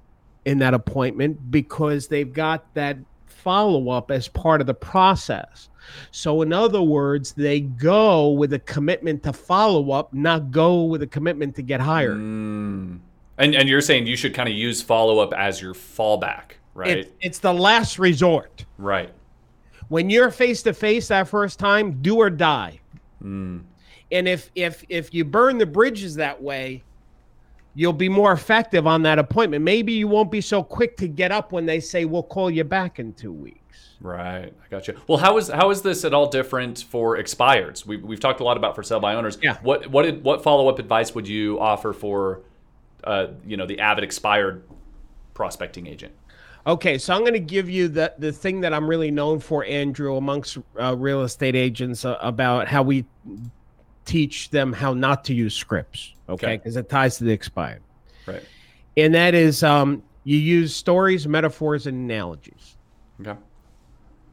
[0.45, 5.69] in that appointment because they've got that follow up as part of the process.
[6.13, 11.03] So, in other words, they go with a commitment to follow up, not go with
[11.03, 12.19] a commitment to get hired.
[12.19, 12.99] Mm.
[13.39, 16.99] And and you're saying you should kind of use follow up as your fallback, right?
[16.99, 18.65] It's, it's the last resort.
[18.79, 19.11] right.
[19.91, 22.79] When you're face to face that first time, do or die.
[23.23, 23.65] Mm.
[24.13, 26.85] And if if if you burn the bridges that way,
[27.75, 29.65] you'll be more effective on that appointment.
[29.65, 32.63] Maybe you won't be so quick to get up when they say we'll call you
[32.63, 33.97] back in two weeks.
[34.01, 34.97] Right, I got you.
[35.09, 37.85] Well, how is how is this at all different for expireds?
[37.85, 39.39] We, we've talked a lot about for sale by owners.
[39.43, 39.59] Yeah.
[39.61, 42.43] What what did, what follow up advice would you offer for,
[43.03, 44.63] uh, you know, the avid expired
[45.35, 46.15] prospecting agent?
[46.67, 49.65] Okay, so I'm going to give you the the thing that I'm really known for,
[49.65, 53.05] Andrew, amongst uh, real estate agents uh, about how we
[54.05, 56.15] teach them how not to use scripts.
[56.29, 56.57] Okay, Okay.
[56.59, 57.83] because it ties to the expired,
[58.27, 58.43] Right.
[58.97, 62.77] and that is um, you use stories, metaphors, and analogies.
[63.21, 63.39] Okay.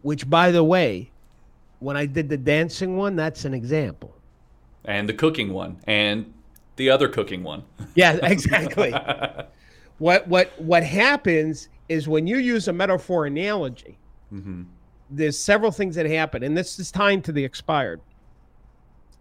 [0.01, 1.11] Which, by the way,
[1.79, 4.13] when I did the dancing one, that's an example.
[4.85, 6.31] And the cooking one, and
[6.75, 7.63] the other cooking one.
[7.95, 8.91] Yeah, exactly.
[9.97, 13.97] what what what happens is when you use a metaphor analogy,
[14.30, 14.63] hmm
[15.10, 18.02] there's several things that happen, and this is time to the expired.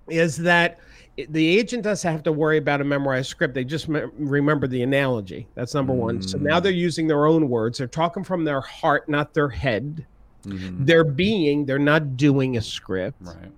[0.08, 0.80] Is that
[1.28, 3.54] the agent doesn't have to worry about a memorized script.
[3.54, 5.46] They just me- remember the analogy.
[5.54, 6.20] That's number one.
[6.22, 6.62] So now Mm.
[6.64, 7.78] they're using their own words.
[7.78, 10.04] They're talking from their heart, not their head.
[10.44, 11.66] hmm They're being.
[11.66, 13.18] They're not doing a script.
[13.20, 13.52] Right.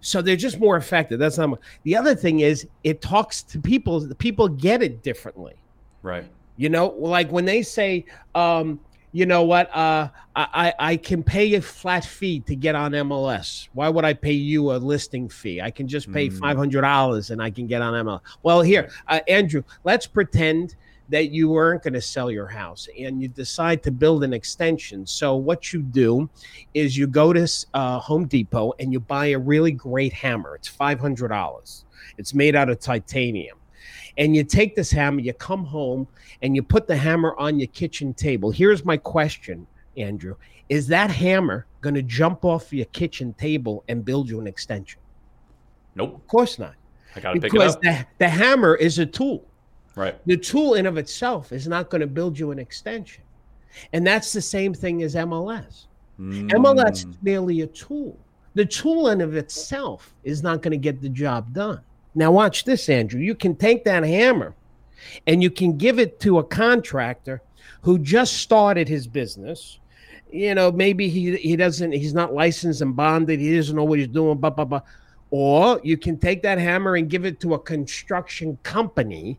[0.00, 1.18] So they're just more effective.
[1.18, 1.58] That's not.
[1.82, 3.98] The other thing is it talks to people.
[4.00, 5.54] The people get it differently.
[6.02, 6.26] Right.
[6.60, 8.78] You know, like when they say, um,
[9.12, 13.68] you know what, uh, I, I can pay a flat fee to get on MLS.
[13.72, 15.62] Why would I pay you a listing fee?
[15.62, 16.38] I can just pay Mm.
[16.38, 18.20] five hundred dollars and I can get on MLS.
[18.42, 20.76] Well, here, uh, Andrew, let's pretend
[21.08, 25.06] that you weren't going to sell your house and you decide to build an extension.
[25.06, 26.28] So what you do
[26.74, 30.56] is you go to uh, Home Depot and you buy a really great hammer.
[30.56, 31.86] It's five hundred dollars.
[32.18, 33.56] It's made out of titanium
[34.18, 36.06] and you take this hammer, you come home,
[36.42, 38.50] and you put the hammer on your kitchen table.
[38.50, 40.36] Here's my question, Andrew:
[40.68, 45.00] Is that hammer going to jump off your kitchen table and build you an extension?
[45.94, 46.14] Nope.
[46.14, 46.74] Of course not,
[47.16, 47.82] I gotta pick it because up.
[47.82, 49.46] the, the hammer is a tool.
[49.96, 50.16] Right.
[50.26, 53.24] The tool in of itself is not going to build you an extension,
[53.92, 55.86] and that's the same thing as MLS.
[56.18, 56.92] MLS Mm.
[56.92, 58.18] is merely a tool.
[58.54, 61.80] The tool in of itself is not going to get the job done.
[62.14, 63.20] Now watch this, Andrew.
[63.20, 64.54] You can take that hammer
[65.26, 67.42] and you can give it to a contractor
[67.82, 69.78] who just started his business.
[70.32, 73.98] You know, maybe he he doesn't he's not licensed and bonded, he doesn't know what
[73.98, 74.82] he's doing, blah blah blah.
[75.30, 79.38] Or you can take that hammer and give it to a construction company.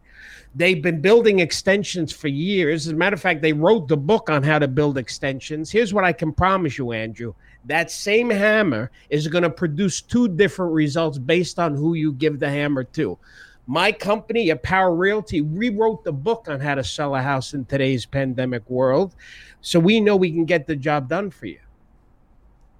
[0.55, 2.87] They've been building extensions for years.
[2.87, 5.71] As a matter of fact, they wrote the book on how to build extensions.
[5.71, 7.33] Here's what I can promise you, Andrew.
[7.65, 12.39] That same hammer is going to produce two different results based on who you give
[12.39, 13.17] the hammer to.
[13.67, 17.65] My company, a Power Realty, rewrote the book on how to sell a house in
[17.65, 19.15] today's pandemic world.
[19.61, 21.59] So we know we can get the job done for you.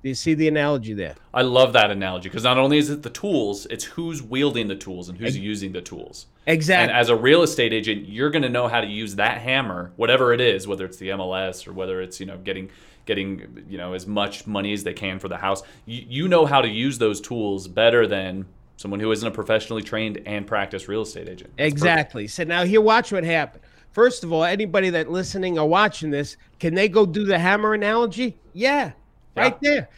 [0.01, 1.13] Do you see the analogy there?
[1.31, 4.75] I love that analogy because not only is it the tools, it's who's wielding the
[4.75, 6.25] tools and who's using the tools.
[6.47, 6.89] Exactly.
[6.89, 9.91] And as a real estate agent, you're going to know how to use that hammer,
[9.97, 12.71] whatever it is, whether it's the MLS or whether it's you know getting
[13.05, 15.63] getting you know as much money as they can for the house.
[15.85, 18.45] You, you know how to use those tools better than
[18.77, 21.51] someone who isn't a professionally trained and practiced real estate agent.
[21.57, 21.73] That's perfect.
[21.73, 22.27] Exactly.
[22.27, 23.63] So now here, watch what happened.
[23.91, 27.73] First of all, anybody that listening or watching this, can they go do the hammer
[27.73, 28.37] analogy?
[28.53, 28.91] Yeah,
[29.35, 29.43] Yeah.
[29.43, 29.89] right there.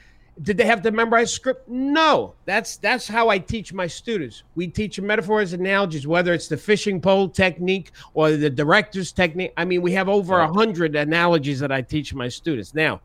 [0.42, 1.70] Did they have to memorize script?
[1.70, 2.34] No.
[2.46, 4.44] That's that's how I teach my students.
[4.56, 9.12] We teach them metaphors and analogies, whether it's the fishing pole technique or the director's
[9.12, 9.54] technique.
[9.58, 12.74] I mean, we have over a hundred analogies that I teach my students.
[12.74, 13.00] Now,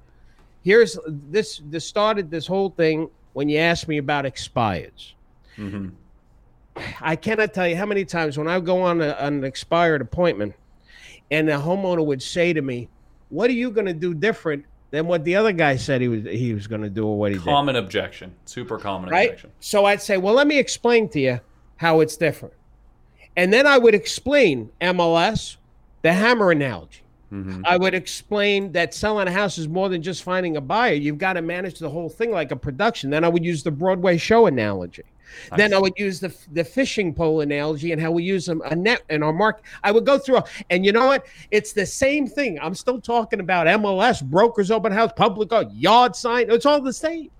[0.62, 1.60] here's this.
[1.66, 5.14] This started this whole thing when you asked me about expires.
[5.56, 5.92] Mhm.
[7.00, 10.00] I cannot tell you how many times when I go on, a, on an expired
[10.00, 10.54] appointment
[11.30, 12.88] and the homeowner would say to me,
[13.28, 16.24] What are you going to do different than what the other guy said he was
[16.24, 17.44] he was going to do or what he did.
[17.44, 19.12] Common objection, super common did?
[19.12, 19.28] Right?
[19.30, 19.50] objection.
[19.60, 21.40] So I'd say, Well, let me explain to you
[21.76, 22.54] how it's different.
[23.36, 25.56] And then I would explain MLS,
[26.02, 27.02] the hammer analogy.
[27.32, 27.62] Mhm.
[27.66, 30.94] I would explain that selling a house is more than just finding a buyer.
[30.94, 33.10] You've got to manage the whole thing like a production.
[33.10, 35.02] Then I would use the Broadway show analogy.
[35.56, 38.74] Then I would use the the fishing pole analogy and how we use them a
[38.74, 39.64] net in our market.
[39.84, 41.26] I would go through, and you know what?
[41.50, 42.58] It's the same thing.
[42.60, 46.50] I'm still talking about MLS, brokers, open house, public yard sign.
[46.50, 47.30] It's all the same.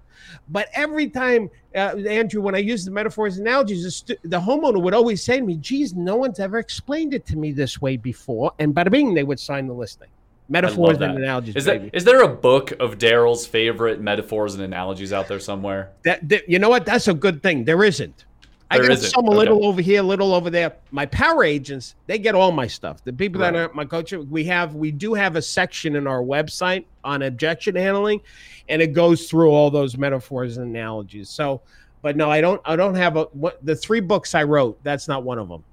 [0.51, 4.41] But every time, uh, Andrew, when I use the metaphors and analogies, the, stu- the
[4.41, 7.81] homeowner would always say to me, "Geez, no one's ever explained it to me this
[7.81, 10.09] way before." And bada bing, they would sign the listing.
[10.49, 11.57] Metaphors and analogies.
[11.57, 11.87] Is baby.
[11.91, 15.91] that is there a book of Darryl's favorite metaphors and analogies out there somewhere?
[16.05, 16.87] that, that- you know what?
[16.87, 17.65] That's a good thing.
[17.65, 18.25] There isn't.
[18.71, 19.11] I There got isn't.
[19.11, 19.39] some a Okay.
[19.39, 20.75] little over here, a little over there.
[20.91, 23.03] My power agents, they get all my stuff.
[23.03, 23.61] The people that Right.
[23.63, 27.75] are my coach, we have, we do have a section in our website on objection
[27.77, 28.21] handling,
[28.69, 31.31] and it goes through all those metaphors and analogies.
[31.31, 31.63] So,
[32.03, 34.79] but no, I don't, I don't have a what the three books I wrote.
[34.83, 35.65] That's not one of them.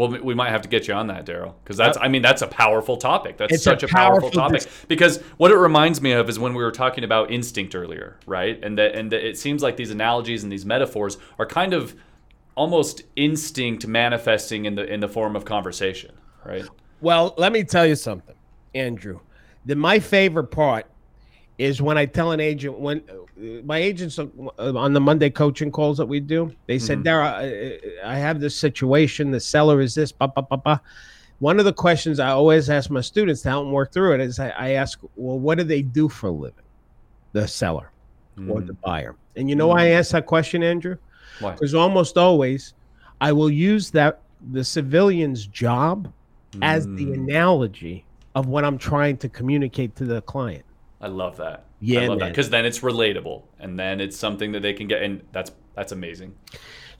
[0.00, 2.40] Well, we might have to get you on that, Darryl, because that's, I mean, that's
[2.40, 3.36] a powerful topic.
[3.36, 4.62] That's such a, powerful, powerful topic.
[4.62, 8.16] dis- because what it reminds me of is when we were talking about instinct earlier,
[8.24, 8.58] right?
[8.64, 11.94] And that, and that it seems like these analogies and these metaphors are kind of
[12.54, 16.12] almost instinct manifesting in the in the form of conversation,
[16.46, 16.64] right?
[17.02, 18.36] Well, let me tell you something,
[18.74, 19.20] Andrew.
[19.66, 20.86] The my favorite part
[21.60, 25.98] is when I tell an agent when uh, my agents on the Monday coaching calls
[25.98, 27.04] that we do, they said, Mhm.
[27.04, 29.30] "Dara, I, have this situation.
[29.30, 30.80] The seller is this." Ba, ba, ba, ba.
[31.38, 34.20] One of the questions I always ask my students to help them work through it
[34.20, 36.64] is I, I ask, "Well, what do they do for a living?"
[37.32, 37.90] The seller
[38.48, 38.66] or Mm.
[38.66, 39.14] the buyer.
[39.36, 40.96] And you know why I ask that question, Andrew?
[41.40, 42.72] Because almost always,
[43.20, 44.20] I will use that
[44.52, 46.08] the civilian's job
[46.62, 47.14] as the Mm.
[47.14, 50.64] analogy of what I'm trying to communicate to the client.
[51.00, 51.64] I love that.
[51.80, 54.86] Yeah, I love that because then it's relatable, and then it's something that they can
[54.86, 56.34] get, and that's that's amazing.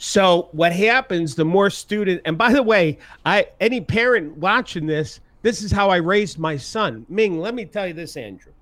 [0.03, 5.21] So what happens the more student and by the way, I any parent watching this,
[5.43, 7.05] this is how I raised my son.
[7.11, 8.53] Ming, let me tell you this, Andrew.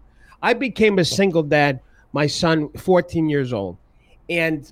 [0.42, 1.78] I became a single dad,
[2.12, 3.76] my son 14 years old.
[4.28, 4.70] And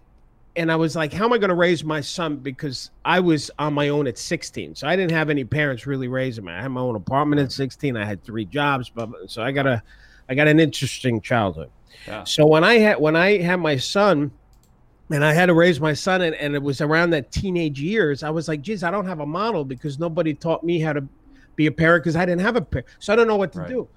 [0.56, 3.48] and I was like, how am I going to raise my son because I was
[3.60, 4.74] on my own at 16.
[4.74, 6.52] So I didn't have any parents really raising me.
[6.52, 7.96] I had my own apartment at 16.
[7.96, 9.82] I had three jobs, but so I got a
[10.28, 11.70] I got an interesting childhood.
[12.06, 12.24] Yeah.
[12.24, 14.30] So when I had when I had my son,
[15.10, 18.22] and I had to raise my son, and, and it was around that teenage years,
[18.22, 21.06] I was like, geez, I don't have a model because nobody taught me how to
[21.54, 22.86] be a parent because I didn't have a parent.
[22.98, 23.68] So I don't know what to Right.
[23.68, 23.88] do.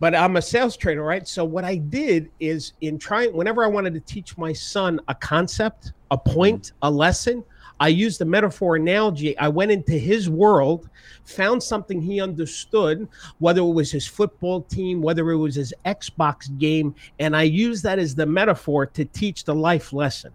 [0.00, 1.28] But I'm a sales trainer, right?
[1.28, 5.14] So what I did is in trying whenever I wanted to teach my son a
[5.14, 6.88] concept, a point, mm-hmm.
[6.88, 7.44] a lesson,
[7.80, 9.36] I used the metaphor analogy.
[9.38, 10.88] I went into his world,
[11.24, 13.08] found something he understood,
[13.38, 17.82] whether it was his football team, whether it was his Xbox game, and I used
[17.84, 20.32] that as the metaphor to teach the life lesson.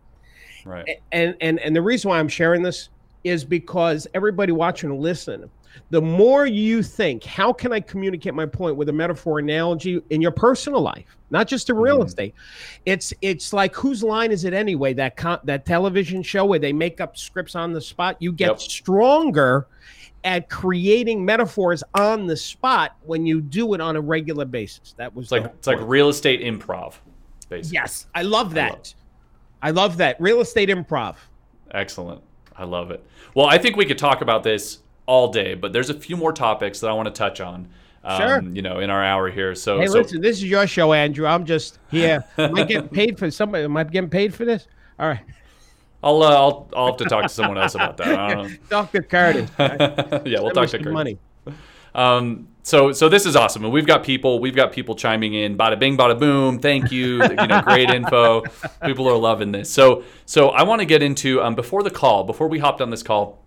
[0.66, 1.02] Right.
[1.12, 2.90] And and and the reason why I'm sharing this
[3.24, 5.50] is because everybody watching and listening,
[5.90, 10.22] the more you think, how can I communicate my point with a metaphor analogy in
[10.22, 12.06] your personal life, not just in real Mhm.
[12.08, 12.34] estate?
[12.86, 14.94] It's it's like whose line is it anyway?
[14.94, 18.18] That con- that television show where they make up scripts on the spot.
[18.20, 18.60] You get Yep.
[18.60, 19.68] stronger
[20.24, 24.94] at creating metaphors on the spot when you do it on a regular basis.
[24.98, 26.96] That was It's like it's like real estate improv,
[27.50, 27.76] basically.
[27.76, 28.72] yes, I love I that.
[28.72, 28.94] love-
[29.62, 31.16] I love that real estate improv.
[31.72, 32.22] Excellent.
[32.56, 33.04] I love it.
[33.36, 36.32] Well, I think we could talk about this all day, but there's a few more
[36.32, 37.68] topics that I want to touch on.
[38.04, 38.42] Um, Sure.
[38.54, 39.56] You know, in our hour here.
[39.56, 41.26] So, Hey, so listen, this is your show, Andrew.
[41.26, 42.24] I'm just here.
[42.38, 43.64] Am I getting paid for somebody?
[43.64, 44.68] Am I getting paid for this?
[45.00, 45.20] All right,
[46.04, 48.18] I'll, uh, I'll I'll have to talk to someone else about that.
[48.18, 49.02] I don't Dr.
[49.02, 49.50] Curtis.
[49.60, 50.94] yeah, we'll Send talk to Kurt.
[50.94, 51.18] money.
[51.96, 55.58] Um, so so this is awesome, and we've got people we've got people chiming in.
[55.58, 56.60] Bada bing, bada boom.
[56.60, 57.24] Thank you.
[57.24, 58.44] you know, great info.
[58.86, 59.70] People are loving this.
[59.70, 62.90] So so I want to get into um, before the call, before we hopped on
[62.90, 63.44] this call.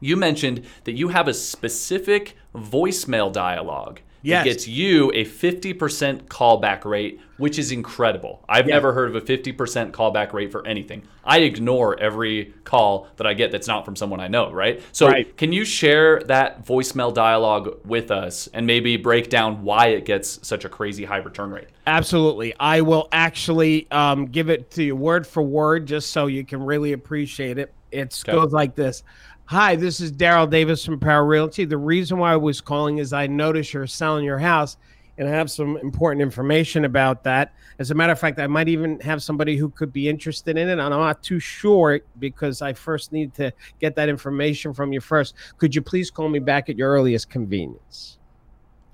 [0.00, 4.42] You mentioned that you have a specific voicemail dialogue Yes.
[4.44, 8.42] that gets you a 50% callback rate, which is incredible.
[8.48, 8.74] I've Yeah.
[8.74, 11.02] never heard of a 50% callback rate for anything.
[11.24, 14.82] I ignore every call that I get that's not from someone I know, right?
[14.90, 15.36] So, Right.
[15.36, 20.40] can you share that voicemail dialogue with us and maybe break down why it gets
[20.42, 21.68] such a crazy high return rate?
[21.86, 22.52] Absolutely.
[22.58, 26.60] I will actually um, give it to you word for word just so you can
[26.64, 27.72] really appreciate it.
[27.92, 28.36] It Okay.
[28.36, 29.04] goes like this
[29.48, 31.64] Hi, this is Darryl Davis from Power Realty.
[31.64, 34.76] The reason why I was calling is I noticed you're selling your house
[35.18, 37.54] and I have some important information about that.
[37.78, 40.68] As a matter of fact, I might even have somebody who could be interested in
[40.68, 40.72] it.
[40.72, 45.00] And I'm not too sure because I first need to get that information from you
[45.00, 45.36] first.
[45.58, 48.18] Could you please call me back at your earliest convenience?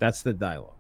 [0.01, 0.75] That's the dialogue.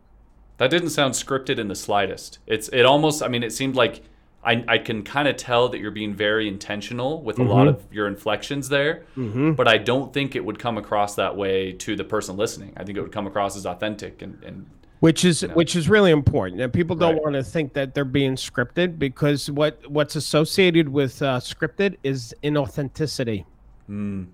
[0.58, 2.40] That didn't sound scripted in the slightest.
[2.46, 4.02] It's it almost I mean it seemed like
[4.44, 7.70] I, I can kind of tell that you're being very intentional with a lot Mhm.
[7.70, 9.52] of your inflections there, Mm-hmm.
[9.52, 12.72] but I don't think it would come across that way to the person listening.
[12.76, 14.66] I think it would come across as authentic and, and
[14.98, 15.54] which is you know.
[15.54, 17.22] which is really important and people don't Right.
[17.22, 22.34] want to think that they're being scripted because what what's associated with uh, scripted is
[22.42, 23.44] inauthenticity
[23.90, 24.26] mm,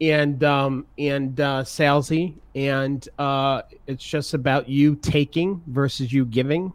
[0.00, 6.72] and um and uh salesy and uh it's just about you taking versus you giving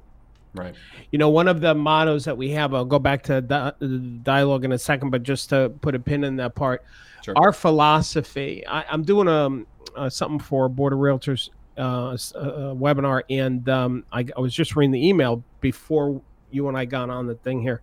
[0.56, 0.76] right.
[1.12, 4.00] you know one of the mottos that we have i'll go back to di- the
[4.24, 6.84] dialogue in a second but just to put a pin in that part
[7.24, 7.34] Sure.
[7.38, 12.74] our philosophy I, i'm doing um uh, something for board of realtors uh, uh, uh,
[12.74, 17.10] webinar and um, I, I was just reading the email before you and I got
[17.10, 17.82] on the thing here,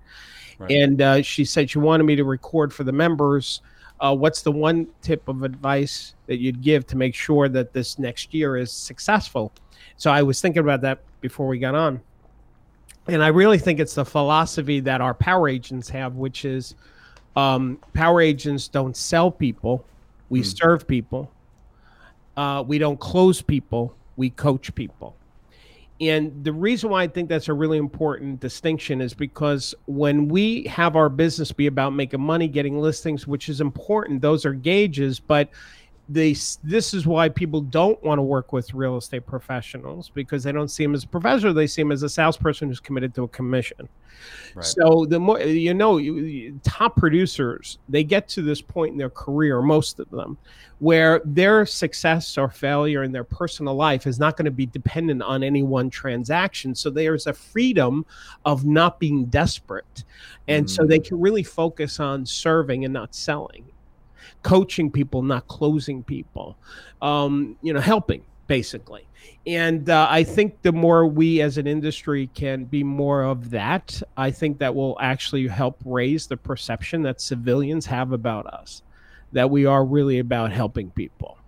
[0.59, 0.71] right.
[0.71, 3.61] and uh, she said she wanted me to record for the members.
[4.01, 7.99] Uh, what's the one tip of advice that you'd give to make sure that this
[7.99, 9.53] next year is successful?
[9.97, 12.01] So I was thinking about that before we got on,
[13.09, 16.75] and I really think it's the philosophy that our power agents have, which is
[17.37, 19.85] um, power agents don't sell people,
[20.29, 20.59] we mm.
[20.59, 21.31] serve people.
[22.37, 25.15] Uh, we don't close people, we coach people.
[26.01, 30.65] And the reason why I think that's a really important distinction is because when we
[30.65, 35.21] have our business be about making money, getting listings, which is important, those are gauges,
[35.21, 35.49] but
[36.09, 36.35] they
[36.65, 40.69] this is why people don't want to work with real estate professionals because they don't
[40.69, 43.29] see him as a professional they see him as a salesperson who's committed to a
[43.29, 43.89] commission
[44.55, 44.65] right.
[44.65, 46.01] so the more you know
[46.65, 50.37] top producers they get to this point in their career most of them
[50.81, 55.23] where their success or failure in their personal life is not going to be dependent
[55.23, 58.05] on any one transaction so there's a freedom
[58.45, 60.03] of not being desperate
[60.49, 60.71] and mm.
[60.71, 61.07] so they mm.
[61.07, 63.65] can really focus on serving and not selling
[64.43, 66.57] coaching people, not closing people,
[67.01, 69.07] um, you know, helping basically.
[69.47, 74.03] And uh, I think the more we as an industry can be more of that,
[74.17, 78.83] I think that will actually help raise the perception that civilians have about us,
[79.33, 81.39] that we are really about helping people.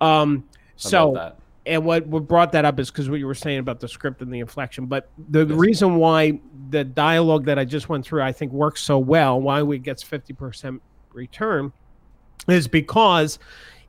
[0.00, 0.44] Um,
[0.76, 1.32] so,
[1.66, 4.22] and what, what brought that up is because what you were saying about the script
[4.22, 4.86] and the inflection.
[4.86, 5.56] But the yes.
[5.56, 6.38] reason why
[6.70, 10.04] the dialogue that I just went through, I think, works so well, why we gets
[10.04, 10.80] 50%
[11.12, 11.72] return
[12.48, 13.38] is because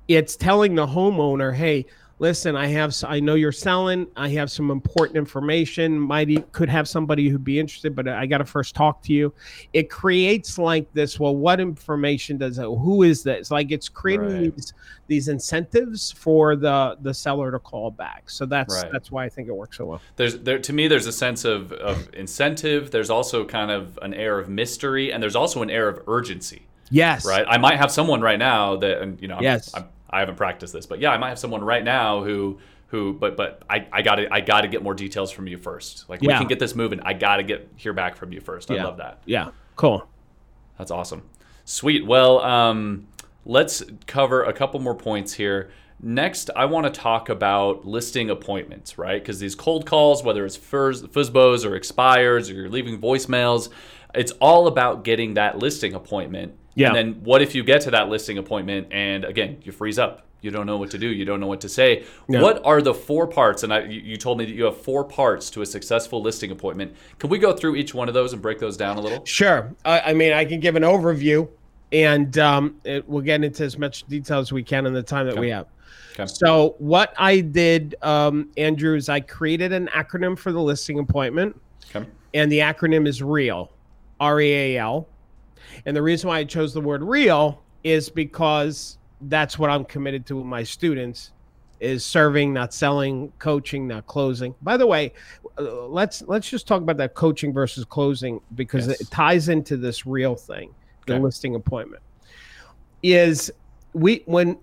[0.07, 1.85] it's telling the homeowner, hey,
[2.21, 4.05] listen, I have, I know you're selling.
[4.15, 5.99] I have some important information.
[5.99, 9.33] Might could have somebody who'd be interested, but I got to first talk to you.
[9.73, 11.19] It creates like this.
[11.19, 12.63] Well, what information does it?
[12.63, 13.51] Who is this?
[13.51, 14.55] Like it's creating right.
[14.55, 14.73] these
[15.07, 18.29] these incentives for the the seller to call back.
[18.29, 18.91] So that's right.
[18.91, 20.01] that's why I think it works so well.
[20.15, 22.91] There's there to me, there's a sense of of incentive.
[22.91, 26.67] There's also kind of an air of mystery, and there's also an air of urgency.
[26.91, 27.25] Yes.
[27.25, 27.45] Right.
[27.47, 29.73] I might have someone right now that, and you know, yes.
[29.73, 32.59] I'm, I have not practiced this, but yeah, I might have someone right now who,
[32.87, 36.09] who, but, but I, I gotta, I gotta get more details from you first.
[36.09, 36.33] Like yeah.
[36.33, 36.99] we can get this moving.
[36.99, 38.69] I gotta get hear back from you first.
[38.69, 38.85] I yeah.
[38.85, 39.21] love that.
[39.25, 39.51] Yeah.
[39.77, 40.05] Cool.
[40.77, 41.23] That's awesome.
[41.63, 42.05] Sweet.
[42.05, 43.07] Well, um,
[43.45, 45.71] let's cover a couple more points here.
[46.03, 49.21] Next, I want to talk about listing appointments, right?
[49.21, 53.69] Because these cold calls, whether it's FSBOs or expires or you're leaving voicemails,
[54.15, 56.87] it's all about getting that listing appointment yeah.
[56.87, 60.25] And then what if you get to that listing appointment and again, you freeze up?
[60.41, 61.07] You don't know what to do.
[61.07, 62.03] You don't know what to say.
[62.27, 62.41] Yeah.
[62.41, 63.61] What are the four parts?
[63.61, 66.95] And I, you told me that you have four parts to a successful listing appointment.
[67.19, 69.23] Can we go through each one of those and break those down a little?
[69.23, 69.71] Sure.
[69.85, 71.47] I mean, I can give an overview,
[71.91, 75.27] and um, it, we'll get into as much detail as we can in the time
[75.27, 75.41] that okay.
[75.41, 75.67] we have.
[76.13, 76.25] Okay.
[76.25, 81.59] So, what I did, um, Andrew, is I created an acronym for the listing appointment,
[81.93, 82.09] okay.
[82.33, 83.71] and the acronym is REAL,
[84.19, 85.07] R E A L.
[85.85, 90.25] And the reason why I chose the word real is because that's what I'm committed
[90.27, 91.31] to with my students
[91.79, 94.53] is serving, not selling, coaching, not closing.
[94.61, 95.13] By the way,
[95.57, 99.01] uh, let's let's just talk about that coaching versus closing because yes.
[99.01, 100.73] it ties into this real thing,
[101.07, 101.23] the okay.
[101.23, 102.03] listing appointment.
[103.01, 103.51] Is
[103.93, 104.57] we when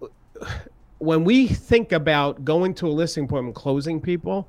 [0.98, 4.48] when we think about going to a listing appointment, closing people,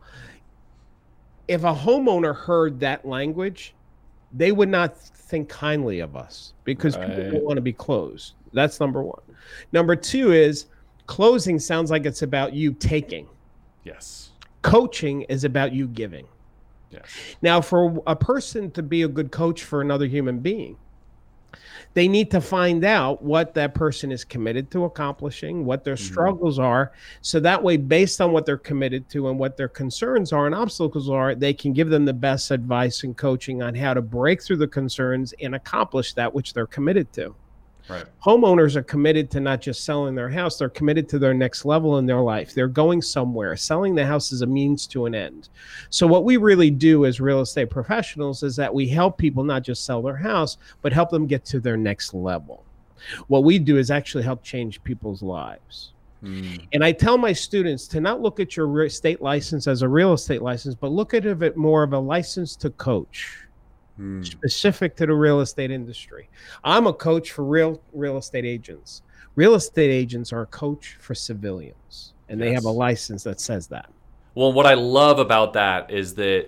[1.48, 3.74] if a homeowner heard that language,
[4.34, 7.08] they would not think kindly of us because right.
[7.08, 8.34] people don't want to be closed.
[8.54, 9.22] That's number one.
[9.72, 10.68] Number two is
[11.08, 13.28] closing sounds like it's about you taking.
[13.84, 14.32] Yes.
[14.62, 16.28] Coaching is about you giving.
[16.92, 17.06] Yes.
[17.42, 20.78] Now, for a person to be a good coach for another human being,
[21.94, 26.12] they need to find out what that person is committed to accomplishing, what their mm-hmm.
[26.12, 26.92] struggles are.
[27.22, 30.56] So that way, based on what they're committed to and what their concerns are and
[30.56, 34.44] obstacles are, they can give them the best advice and coaching on how to break
[34.44, 37.36] through the concerns and accomplish that which they're committed to.
[37.90, 38.06] Right.
[38.24, 41.98] Homeowners are committed to not just selling their house, they're committed to their next level
[41.98, 42.54] in their life.
[42.54, 43.56] They're going somewhere.
[43.56, 45.50] Selling the house is a means to an end.
[45.90, 49.64] So, what we really do as real estate professionals is that we help people not
[49.64, 52.64] just sell their house, but help them get to their next level.
[53.28, 55.94] What we do is actually help change people's lives.
[56.22, 56.58] Hmm.
[56.74, 60.14] And I tell my students to not look at your state license as a real
[60.14, 63.46] estate license, but look at it more of a license to coach
[64.00, 64.24] hmm.
[64.24, 66.30] specific to the real estate industry.
[66.64, 69.02] I'm a coach for real real estate agents.
[69.36, 72.48] Real estate agents are a coach for civilians, and yes.
[72.48, 73.90] they have a license that says that.
[74.36, 76.48] Well, what I love about that is that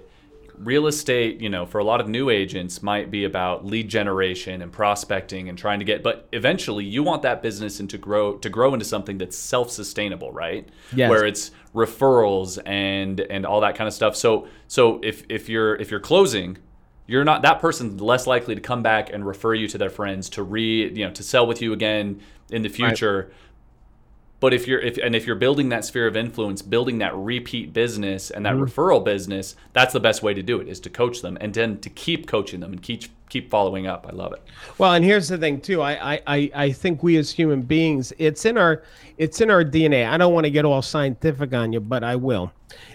[0.58, 4.62] real estate, you know, for a lot of new agents might be about lead generation
[4.62, 8.50] and prospecting and trying to get but eventually you want that business into grow to
[8.50, 10.70] grow into something that's self-sustainable, right?
[10.96, 11.10] Yes.
[11.10, 14.16] Where it's referrals and and all that kind of stuff.
[14.16, 16.58] So so if if you're if you're closing
[17.12, 20.30] you're not that person's less likely to come back and refer you to their friends
[20.30, 23.28] to re you know to sell with you again in the future.
[23.28, 23.38] Right.
[24.40, 27.74] But if you're if and if you're building that sphere of influence, building that repeat
[27.74, 28.64] business and that mm-hmm.
[28.64, 31.80] referral business, that's the best way to do it is to coach them and then
[31.82, 34.06] to keep coaching them and keep keep following up.
[34.08, 34.42] I love it.
[34.78, 35.82] Well, and here's the thing too.
[35.82, 38.84] I I I think we as human beings, it's in our
[39.18, 40.08] it's in our DNA.
[40.08, 42.52] I don't want to get all scientific on you, but I will.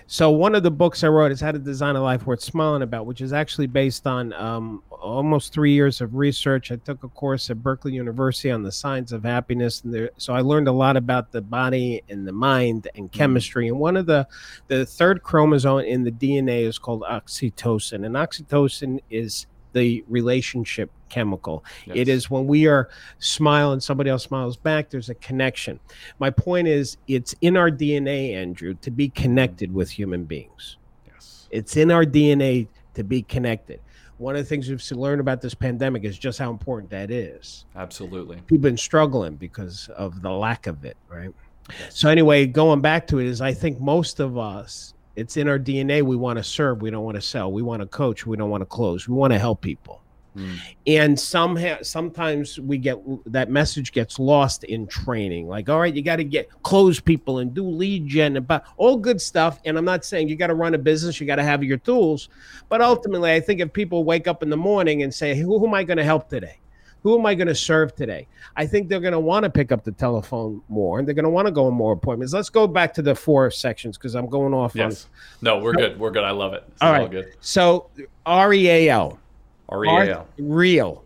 [0.07, 2.83] So one of the books I wrote is How to Design a Life Worth Smiling
[2.83, 6.71] About, which is actually based on um, almost three years of research.
[6.71, 10.33] I took a course at Berkeley University on the science of happiness, and there, so
[10.33, 13.19] I learned a lot about the body and the mind and mm-hmm.
[13.19, 13.69] chemistry.
[13.69, 14.27] And one of the
[14.69, 19.47] the third chromosome in the DNA is called oxytocin, and oxytocin is
[19.77, 21.63] the relationship chemical.
[21.85, 21.97] Yes.
[21.99, 25.79] It is when we are smiling, somebody else smiles back, there's a connection.
[26.19, 30.79] My point is, it's in our DNA, Andrew, to be connected with human beings.
[31.07, 31.47] Yes.
[31.51, 33.81] It's in our DNA to be connected.
[34.17, 37.67] One of the things we've learned about this pandemic is just how important that is.
[37.77, 38.37] Absolutely.
[38.37, 41.35] People have been struggling because of the lack of it, right?
[41.79, 41.99] Yes.
[41.99, 45.59] So anyway, going back to it is I think most of us it's in our
[45.59, 46.03] DNA.
[46.03, 46.83] We want to serve.
[46.83, 47.51] We don't want to sell.
[47.51, 48.27] We want to coach.
[48.27, 49.09] We don't want to close.
[49.09, 50.03] We want to help people.
[50.37, 50.59] Mm.
[50.87, 52.99] And somehow, sometimes we get
[53.33, 55.49] that message gets lost in training.
[55.49, 58.99] Like, all right, you got to get close people and do lead gen, but all
[58.99, 59.59] good stuff.
[59.65, 61.79] And I'm not saying you got to run a business, you got to have your
[61.79, 62.29] tools.
[62.69, 65.67] But ultimately, I think if people wake up in the morning and say, who, who
[65.67, 66.59] am I going to help today?
[67.07, 68.27] Who am I going to serve today?
[68.57, 71.23] I think they're going to want to pick up the telephone more and they're going
[71.23, 72.33] to want to go on more appointments.
[72.35, 74.75] Let's go back to the four sections because I'm going off.
[74.75, 75.05] Yes.
[75.05, 75.11] On,
[75.43, 76.01] no, we're so, good.
[76.01, 76.25] We're good.
[76.25, 76.69] I love it.
[76.69, 77.03] This all right.
[77.03, 77.33] All good.
[77.41, 77.91] So
[78.27, 79.21] R E A L.
[79.69, 80.29] R E A L.
[80.37, 81.05] Real.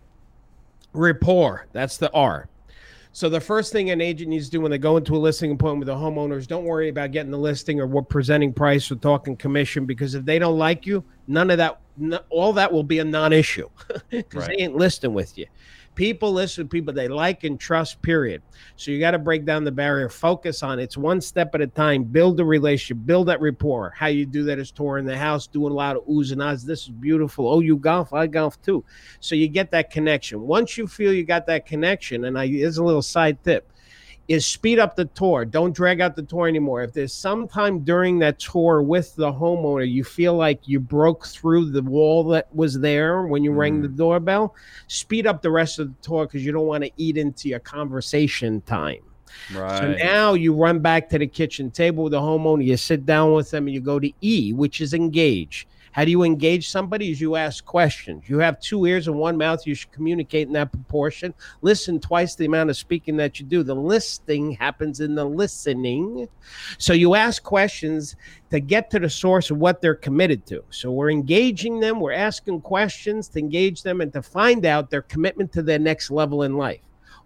[0.95, 1.67] Rapport.
[1.73, 2.49] That's the R.
[3.13, 5.53] So the first thing an agent needs to do when they go into a listing
[5.53, 8.95] appointment with the homeowners, don't worry about getting the listing or what presenting price or
[8.95, 11.79] talking commission because if they don't like you, none of that,
[12.31, 13.69] all that will be a non-issue
[14.09, 14.57] because right.
[14.57, 15.45] they ain't listing with you.
[15.95, 18.43] People listen to people they like and trust, period.
[18.76, 20.84] So you got to break down the barrier, focus on it.
[20.84, 22.05] It's one step at a time.
[22.05, 23.93] Build a relationship, build that rapport.
[23.97, 26.64] How you do that is touring the house, doing a lot of oohs and ahs.
[26.64, 27.49] This is beautiful.
[27.49, 28.12] Oh, you golf?
[28.12, 28.84] I golf too.
[29.20, 30.41] So you get that connection.
[30.41, 33.70] Once you feel you got that connection, and I here's a little side tip
[34.31, 35.45] is speed up the tour.
[35.45, 36.85] Don't drag out the tour anymore.
[36.85, 41.26] If there's some time during that tour with the homeowner, you feel like you broke
[41.26, 43.57] through the wall that was there when you mm.
[43.57, 43.97] rang the mm.
[43.97, 44.55] doorbell,
[44.87, 47.59] speed up the rest of the tour because you don't want to eat into your
[47.59, 49.03] conversation time.
[49.53, 49.78] Right.
[49.78, 53.33] So now you run back to the kitchen table with the homeowner, you sit down
[53.33, 55.66] with them, and you go to E, which is engage.
[55.93, 57.11] How do you engage somebody?
[57.11, 58.28] Is you ask questions.
[58.28, 59.66] You have two ears and one mouth.
[59.66, 61.34] You should communicate in that proportion.
[61.62, 63.62] Listen twice the amount of speaking that you do.
[63.62, 66.28] The listing happens in the listening.
[66.78, 68.16] So you ask questions
[68.51, 70.62] to get to the source of what they're committed to.
[70.70, 72.01] So we're engaging them.
[72.01, 76.11] We're asking questions to engage them and to find out their commitment to their next
[76.11, 76.80] level in life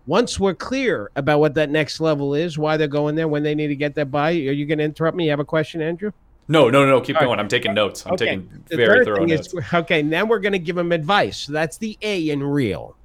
[0.07, 3.55] once we're clear about what that next level is, why they're going there, when they
[3.55, 5.25] need to get there by, are you going to interrupt me?
[5.25, 6.13] You have a question, Andrew?
[6.47, 7.01] No, no, no, no.
[7.01, 7.39] Keep All going.
[7.39, 7.43] Right.
[7.43, 8.05] I'm taking notes.
[8.07, 8.27] I'm okay.
[8.27, 9.53] taking the very thorough notes.
[9.53, 11.39] Is, okay, now we're going to give them advice.
[11.39, 12.97] So that's the A in real.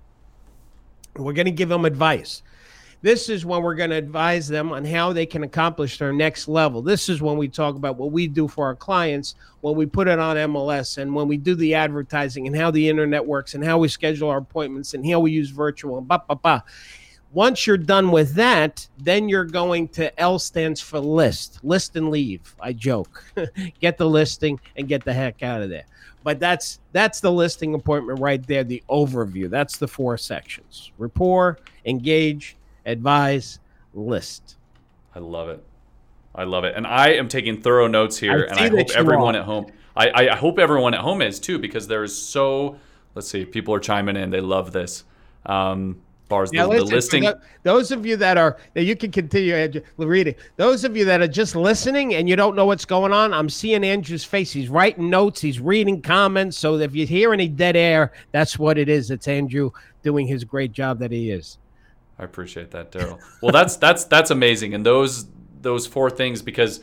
[1.15, 2.43] We're going to give them advice.
[3.01, 6.49] This is when we're going to advise them on how they can accomplish their next
[6.49, 6.81] level.
[6.81, 10.09] This is when we talk about what we do for our clients, when we put
[10.09, 13.63] it on MLS, and when we do the advertising, and how the internet works, and
[13.63, 16.63] how we schedule our appointments, and how we use virtual, and ba ba ba.
[17.31, 22.09] Once you're done with that, then you're going to L stands for list, list and
[22.09, 22.55] leave.
[22.59, 23.23] I joke.
[23.79, 25.85] get the listing and get the heck out of there.
[26.23, 29.49] But that's that's the listing appointment right there, the overview.
[29.49, 30.91] That's the four sections.
[30.97, 33.59] Rapport, engage, advise,
[33.93, 34.57] list.
[35.15, 35.63] I love it.
[36.35, 36.75] I love it.
[36.75, 39.39] And I am taking thorough notes here I and I hope everyone are.
[39.39, 42.77] at home I, I hope everyone at home is too because there's so
[43.15, 44.29] let's see, people are chiming in.
[44.29, 45.03] They love this.
[45.45, 47.23] Um, far as yeah, the, listen, the listing.
[47.23, 50.35] The, those of you that are that you can continue reading.
[50.55, 53.49] Those of you that are just listening and you don't know what's going on, I'm
[53.49, 54.51] seeing Andrew's face.
[54.51, 55.41] He's writing notes.
[55.41, 56.57] He's reading comments.
[56.57, 59.11] So if you hear any dead air, that's what it is.
[59.11, 59.71] It's Andrew
[60.03, 61.57] doing his great job that he is.
[62.17, 63.19] I appreciate that, Darryl.
[63.41, 65.25] Well, that's that's that's amazing, and those
[65.61, 66.81] those four things because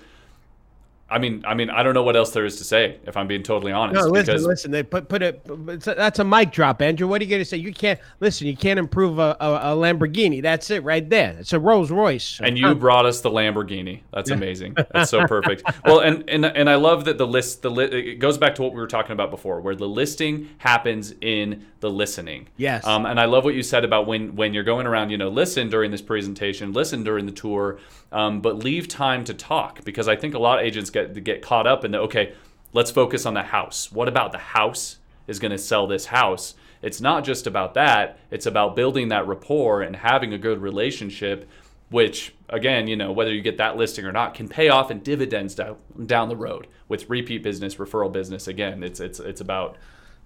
[1.08, 3.28] I mean, I mean, I don't know what else there is to say if I'm
[3.28, 3.94] being totally honest.
[3.94, 4.44] No, listen, because...
[4.44, 4.70] listen.
[4.72, 5.40] They put put it.
[5.84, 7.06] That's a mic drop, Andrew.
[7.06, 7.58] What are you going to say?
[7.58, 8.48] You can't listen.
[8.48, 10.42] You can't improve a, a, a, Lamborghini.
[10.42, 11.36] That's it right there.
[11.38, 12.40] It's a Rolls Royce.
[12.42, 14.00] And you brought us the Lamborghini.
[14.12, 14.74] That's amazing.
[14.92, 15.62] That's so perfect.
[15.84, 17.62] well, and and and I love that the list.
[17.62, 20.48] The li- it goes back to what we were talking about before, where the listing
[20.58, 22.48] happens in the listening.
[22.56, 22.84] Yes.
[22.84, 25.10] Um, and I love what you said about when when you're going around.
[25.10, 27.78] You know, listen during this presentation, listen during the tour,
[28.10, 31.42] um, but leave time to talk because I think a lot of agents get get
[31.42, 32.34] caught up in the okay,
[32.72, 33.92] let's focus on the house.
[33.92, 36.54] What about the house is going to sell this house.
[36.82, 38.18] It's not just about that.
[38.30, 41.48] It's about building that rapport and having a good relationship,
[41.90, 45.00] which again, you know, whether you get that listing or not, can pay off in
[45.00, 45.76] dividends down
[46.06, 48.46] down the road with repeat business, referral business.
[48.46, 49.76] Again, it's it's it's about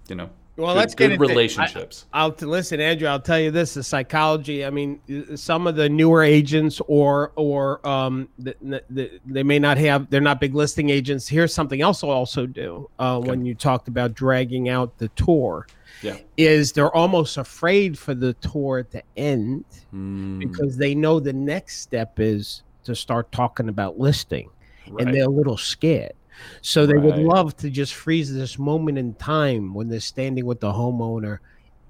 [0.07, 2.05] you know well, good, let's get good into- relationships.
[2.13, 3.07] I, will listen, Andrew.
[3.07, 4.65] I'll tell you this: the psychology.
[4.65, 4.99] I mean,
[5.37, 8.55] some of the newer agents, or or um, the,
[8.89, 10.09] the, they may not have.
[10.09, 11.27] They're not big listing agents.
[11.27, 12.89] Here's something else I'll also do.
[12.99, 15.67] Uh, When you talked about dragging out the tour,
[16.01, 16.17] yeah.
[16.37, 21.79] is they're almost afraid for the tour to end Mm, because they know the next
[21.81, 24.49] step is to start talking about listing,
[24.89, 25.05] right.
[25.05, 26.13] and they're a little scared.
[26.61, 30.59] So they would love to just freeze this moment in time when they're standing with
[30.59, 31.39] the homeowner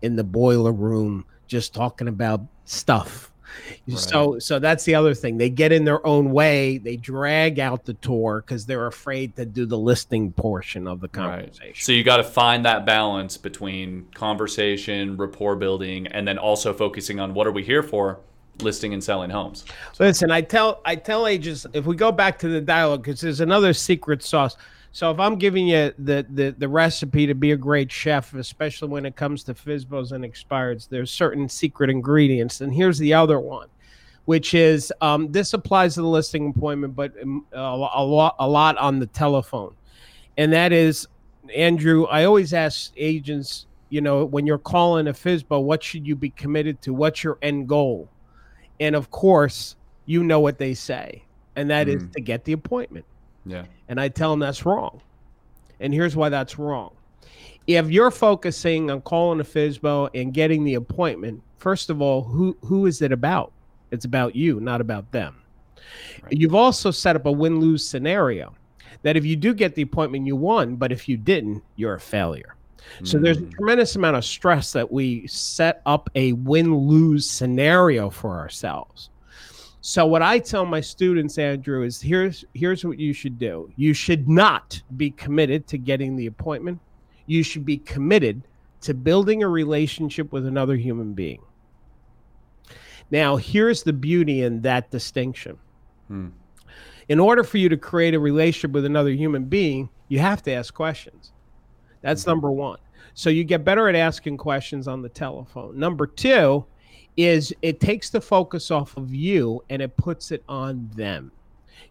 [0.02, 3.32] in the boiler room, just talking about stuff.
[3.98, 5.38] So, so that's the other thing.
[5.38, 6.78] They get in their own way.
[6.78, 11.10] They drag out the tour because they're afraid to do the listing portion of the
[11.14, 11.42] Right.
[11.42, 11.76] conversation.
[11.76, 17.20] So you got to find that balance between conversation, rapport building, and then also focusing
[17.20, 18.22] on what are we here for,
[18.62, 19.66] listing and selling homes.
[19.94, 20.06] So.
[20.06, 23.42] Listen, I tell I tell agents if we go back to the dialogue because there's
[23.42, 24.58] another secret sauce.
[24.94, 28.90] So if I'm giving you the, the the recipe to be a great chef, especially
[28.90, 33.40] when it comes to FSBOs and expireds, there's certain secret ingredients, and here's the other
[33.40, 33.70] one,
[34.26, 38.48] which is um, this applies to the listing appointment, but um, a, a lot a
[38.48, 39.74] lot on the telephone,
[40.38, 41.08] and that is,
[41.56, 42.06] Andrew.
[42.08, 46.32] I always ask agents, you know, when you're calling a FSBO, what should you be
[46.32, 46.94] committed to?
[46.94, 48.10] What's your end goal?
[48.82, 51.24] And of course, you know what they say,
[51.56, 52.12] and that is Mhm.
[52.14, 53.06] to get the appointment.
[53.46, 53.66] Yeah.
[53.88, 55.00] And I tell them that's wrong.
[55.80, 56.92] And here's why that's wrong.
[57.68, 62.58] If you're focusing on calling a FSBO and getting the appointment, first of all, who
[62.66, 63.54] who is it about?
[63.92, 65.36] It's about you, not about them.
[66.24, 66.34] Right.
[66.34, 68.54] You've also set up a win-lose scenario
[69.04, 72.00] that if you do get the appointment, you won, but if you didn't, you're a
[72.00, 72.56] failure.
[73.04, 77.30] So there's a Mm, tremendous amount of stress that we set up a win lose
[77.30, 79.10] scenario for ourselves.
[79.82, 83.72] So what I tell my students, Andrew, is here's here's what you should do.
[83.76, 86.80] You should not be committed to getting the appointment.
[87.26, 88.44] You should be committed
[88.82, 91.42] to building a relationship with another human being.
[93.10, 95.58] Now, here's the beauty in that distinction.
[96.08, 96.30] Hmm.
[97.10, 100.52] In order for you to create a relationship with another human being, you have to
[100.52, 101.31] ask questions.
[102.02, 102.32] That's mm-hmm.
[102.32, 102.80] number one.
[103.14, 105.78] So you get better at asking questions on the telephone.
[105.78, 106.66] Number two
[107.18, 111.32] is it takes the focus off of you and it puts it on them.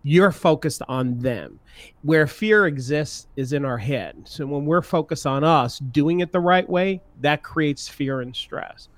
[0.03, 1.61] You're focused on them.
[2.03, 4.17] Where fear exists is in our head.
[4.25, 8.35] So when we're focused on us doing it the right way, that creates fear and
[8.35, 8.89] stress.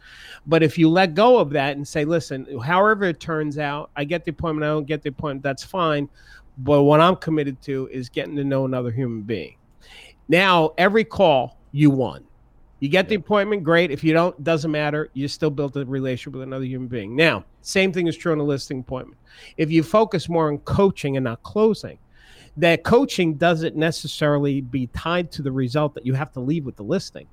[0.46, 4.04] But if you let go of that and say, listen, however it turns out, I
[4.04, 6.08] get the appointment, I don't get the appointment, that's fine.
[6.58, 9.56] But what I'm committed to is getting to know another human being.
[10.28, 12.24] Now, every call you won.
[12.80, 13.92] You get the appointment, great.
[13.92, 15.08] If you don't, doesn't matter.
[15.14, 17.14] You still built a relationship with another human being.
[17.14, 19.20] Now, same thing is true on a listing appointment.
[19.56, 21.98] If you focus more on coaching and not closing,
[22.56, 26.76] that coaching doesn't necessarily be tied to the result that you have to leave with
[26.76, 27.28] the listing.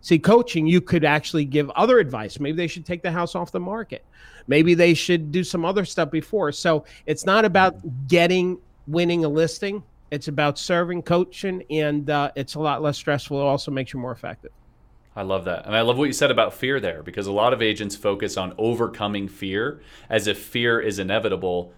[0.00, 2.40] See, coaching, you could actually give other advice.
[2.40, 4.04] Maybe they should take the house off the market.
[4.46, 6.52] Maybe they should do some other stuff before.
[6.52, 8.06] So it's not about mm-hmm.
[8.08, 9.82] getting, winning a listing.
[10.14, 13.40] It's about serving, coaching, and uh, it's a lot less stressful.
[13.40, 14.52] It also makes you more effective.
[15.16, 15.66] I love that.
[15.66, 18.36] And I love what you said about fear there because a lot of agents focus
[18.36, 21.72] on overcoming fear as if fear is inevitable.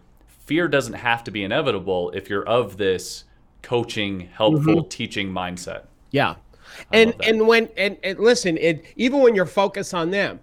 [0.44, 3.24] Fear doesn't have to be inevitable if you're of this
[3.62, 5.84] coaching, helpful, teaching mindset.
[6.10, 6.36] Yeah.
[6.92, 10.40] I and and when and, and listen, it even when you're focused on them,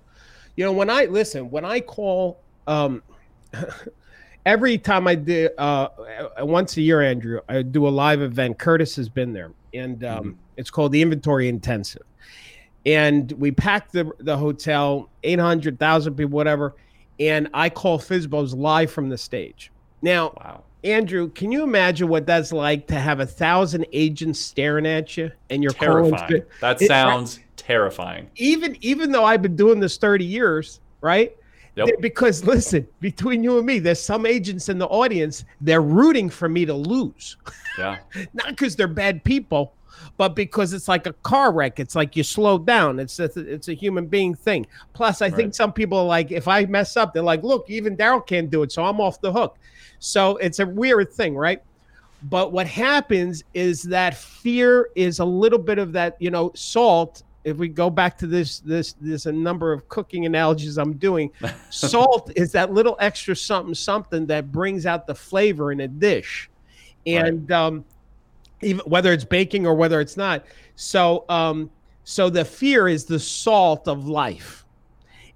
[0.55, 3.03] you know, when I listen, when I call um
[4.45, 5.87] every time I do uh
[6.39, 8.59] once a year, Andrew, I do a live event.
[8.59, 10.35] Curtis has been there, and um Mhm.
[10.57, 12.03] it's called the Inventory Intensive.
[12.85, 16.75] And we pack the the hotel, eight hundred thousand people, whatever.
[17.19, 19.71] And I call FSBOs live from the stage.
[20.01, 20.63] Now, Wow.
[20.83, 25.31] Andrew, can you imagine what that's like to have a thousand agents staring at you
[25.49, 25.71] and you're?
[25.71, 26.43] Terrifying.
[26.59, 28.27] That It- sounds terrifying.
[28.35, 31.33] Even even though I've been doing this thirty years, right?
[31.75, 31.89] Yep.
[32.01, 35.43] Because listen, between you and me, there's some agents in the audience.
[35.59, 37.37] They're rooting for me to lose,
[37.77, 37.97] Yeah.
[38.33, 39.73] not because they're bad people,
[40.17, 41.79] but because it's like a car wreck.
[41.79, 42.99] It's like you slow down.
[42.99, 44.67] It's a, it's a human being thing.
[44.93, 47.97] Plus, I think some people are like, if I mess up, they're like, look, even
[47.97, 49.57] Darryl can't do it, so I'm off the hook.
[49.99, 51.61] So it's a weird thing, right?
[52.23, 57.23] But what happens is that fear is a little bit of that, you know, salt.
[57.43, 61.31] If we go back to this, this, there's a number of cooking analogies I'm doing.
[61.69, 66.49] Salt is that little extra something, something that brings out the flavor in a dish,
[67.05, 67.25] Right.
[67.25, 67.85] and um,
[68.61, 70.45] even whether it's baking or whether it's not.
[70.75, 71.69] So, um,
[72.05, 74.65] so the fear is the salt of life.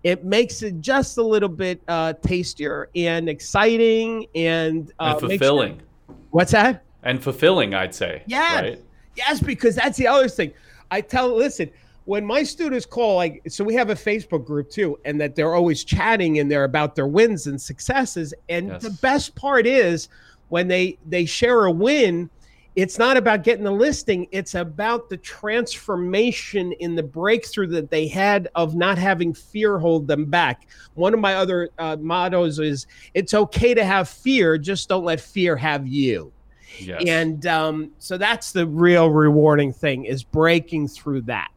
[0.03, 5.77] It makes it just a little bit uh, tastier and exciting and, uh, and fulfilling.
[5.77, 6.83] Sure, what's that?
[7.03, 8.23] And fulfilling, I'd say.
[8.27, 8.61] Yeah.
[8.61, 8.81] Right?
[9.15, 10.53] Yes, because that's the other thing.
[10.91, 11.69] I tell, listen,
[12.07, 15.53] when my students call, like, so we have a Facebook group too, and that they're
[15.53, 18.33] always chatting in there about their wins and successes.
[18.47, 18.81] And yes.
[18.81, 20.07] the best part is
[20.47, 22.29] when they they share a win,
[22.77, 28.07] it's not about getting the listing it's about the transformation in the breakthrough that they
[28.07, 32.85] had of not having fear hold them back one of my other uh, mottos is
[33.15, 36.31] it's okay to have fear just don't let fear have you
[36.79, 37.03] yes.
[37.07, 41.49] and um, so that's the real rewarding thing is breaking through that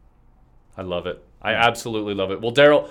[0.77, 2.89] i love it i absolutely love it well darryl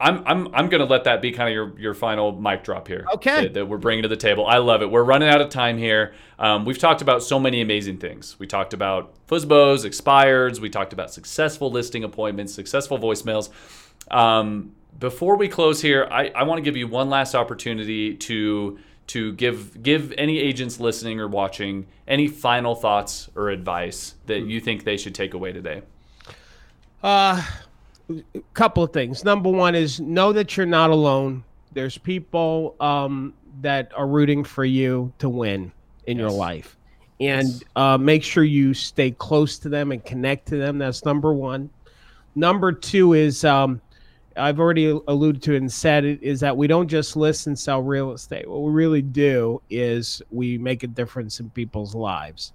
[0.00, 3.04] I'm I'm I'm gonna let that be kind of your your final mic drop here.
[3.14, 3.42] Okay.
[3.42, 4.46] That, that we're bringing to the table.
[4.46, 4.90] I love it.
[4.90, 6.14] We're running out of time here.
[6.38, 8.38] Um, we've talked about so many amazing things.
[8.38, 10.60] We talked about FSBOs, expireds.
[10.60, 13.50] We talked about successful listing appointments, successful voicemails.
[14.10, 18.78] Um, before we close here, I, I want to give you one last opportunity to
[19.08, 24.60] to give give any agents listening or watching any final thoughts or advice that you
[24.60, 25.82] think they should take away today.
[27.02, 27.42] Uh
[28.10, 29.24] a couple of things.
[29.24, 31.44] Number one is know that you're not alone.
[31.72, 35.72] There's people um, that are rooting for you to win
[36.06, 36.22] in yes.
[36.22, 36.76] your life,
[37.20, 37.62] and yes.
[37.76, 40.78] uh, make sure you stay close to them and connect to them.
[40.78, 41.70] That's number one.
[42.34, 43.80] Number two is um,
[44.36, 47.58] I've already alluded to it and said it is that we don't just list and
[47.58, 48.48] sell real estate.
[48.48, 52.52] What we really do is we make a difference in people's lives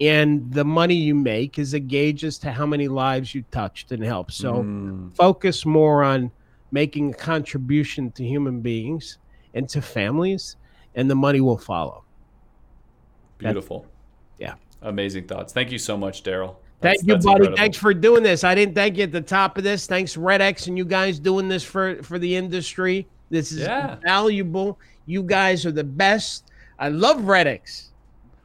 [0.00, 3.92] and the money you make is a gauge as to how many lives you touched
[3.92, 4.32] and helped.
[4.32, 5.14] So mm.
[5.16, 6.30] focus more on
[6.70, 9.18] making a contribution to human beings
[9.54, 10.56] and to families,
[10.94, 12.04] and the money will follow.
[13.38, 13.86] Beautiful.
[14.38, 14.54] yeah.
[14.82, 15.52] Amazing thoughts.
[15.52, 16.56] Thank you so much, Darryl.
[16.82, 17.28] Thank you, buddy.
[17.28, 17.56] Incredible.
[17.56, 18.44] Thanks for doing this.
[18.44, 19.86] I didn't thank you at the top of this.
[19.86, 23.06] Thanks, REDX, and you guys doing this for for the industry.
[23.30, 23.96] This is yeah.
[24.04, 24.78] valuable.
[25.06, 26.50] You guys are the best.
[26.78, 27.88] I love REDX.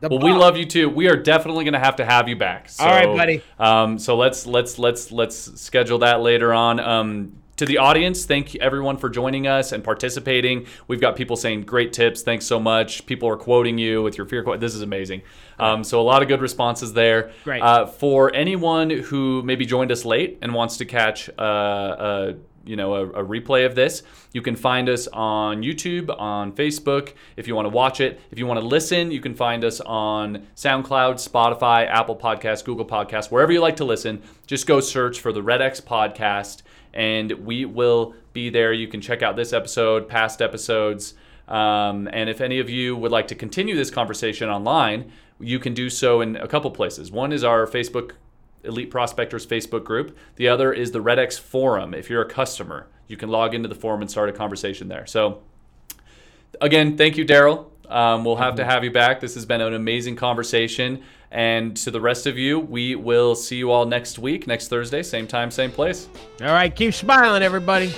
[0.01, 0.89] The well, we love you too.
[0.89, 2.69] We are definitely going to have to have you back.
[2.69, 3.43] So, All right, buddy.
[3.59, 6.79] Um, so let's let's let's let's schedule that later on.
[6.79, 10.65] Um, to the audience, thank everyone for joining us and participating.
[10.87, 12.23] We've got people saying great tips.
[12.23, 13.05] Thanks so much.
[13.05, 14.59] People are quoting you with your fear quote.
[14.59, 15.21] This is amazing.
[15.59, 17.29] Um, so a lot of good responses there.
[17.43, 17.61] Great.
[17.61, 22.33] Uh, for anyone who maybe joined us late and wants to catch uh, uh,
[22.65, 24.03] you know a, a, replay of this.
[24.33, 28.19] You can find us on youtube on facebook if you want to watch it.
[28.31, 32.85] If you want to listen you can find us on soundcloud spotify apple podcast google
[32.85, 34.21] podcast wherever you like to listen.
[34.47, 36.61] Just go search for the REDX podcast
[36.93, 38.73] and we will be there.
[38.73, 41.13] You can check out this episode past episodes
[41.47, 45.73] um, and if any of you would like to continue this conversation online you can
[45.73, 47.11] do so in a couple places.
[47.11, 48.11] One is our facebook
[48.63, 50.17] Elite Prospectors Facebook group.
[50.35, 51.93] The other is the REDX Forum.
[51.93, 55.05] If you're a customer, you can log into the forum and start a conversation there.
[55.05, 55.41] So,
[56.59, 57.67] again, thank you, Darryl.
[57.89, 59.19] Um, we'll have to have you back.
[59.19, 61.03] This has been an amazing conversation.
[61.29, 65.03] And to the rest of you, we will see you all next week, next Thursday,
[65.03, 66.09] same time, same place.
[66.41, 67.93] All right, keep smiling, everybody.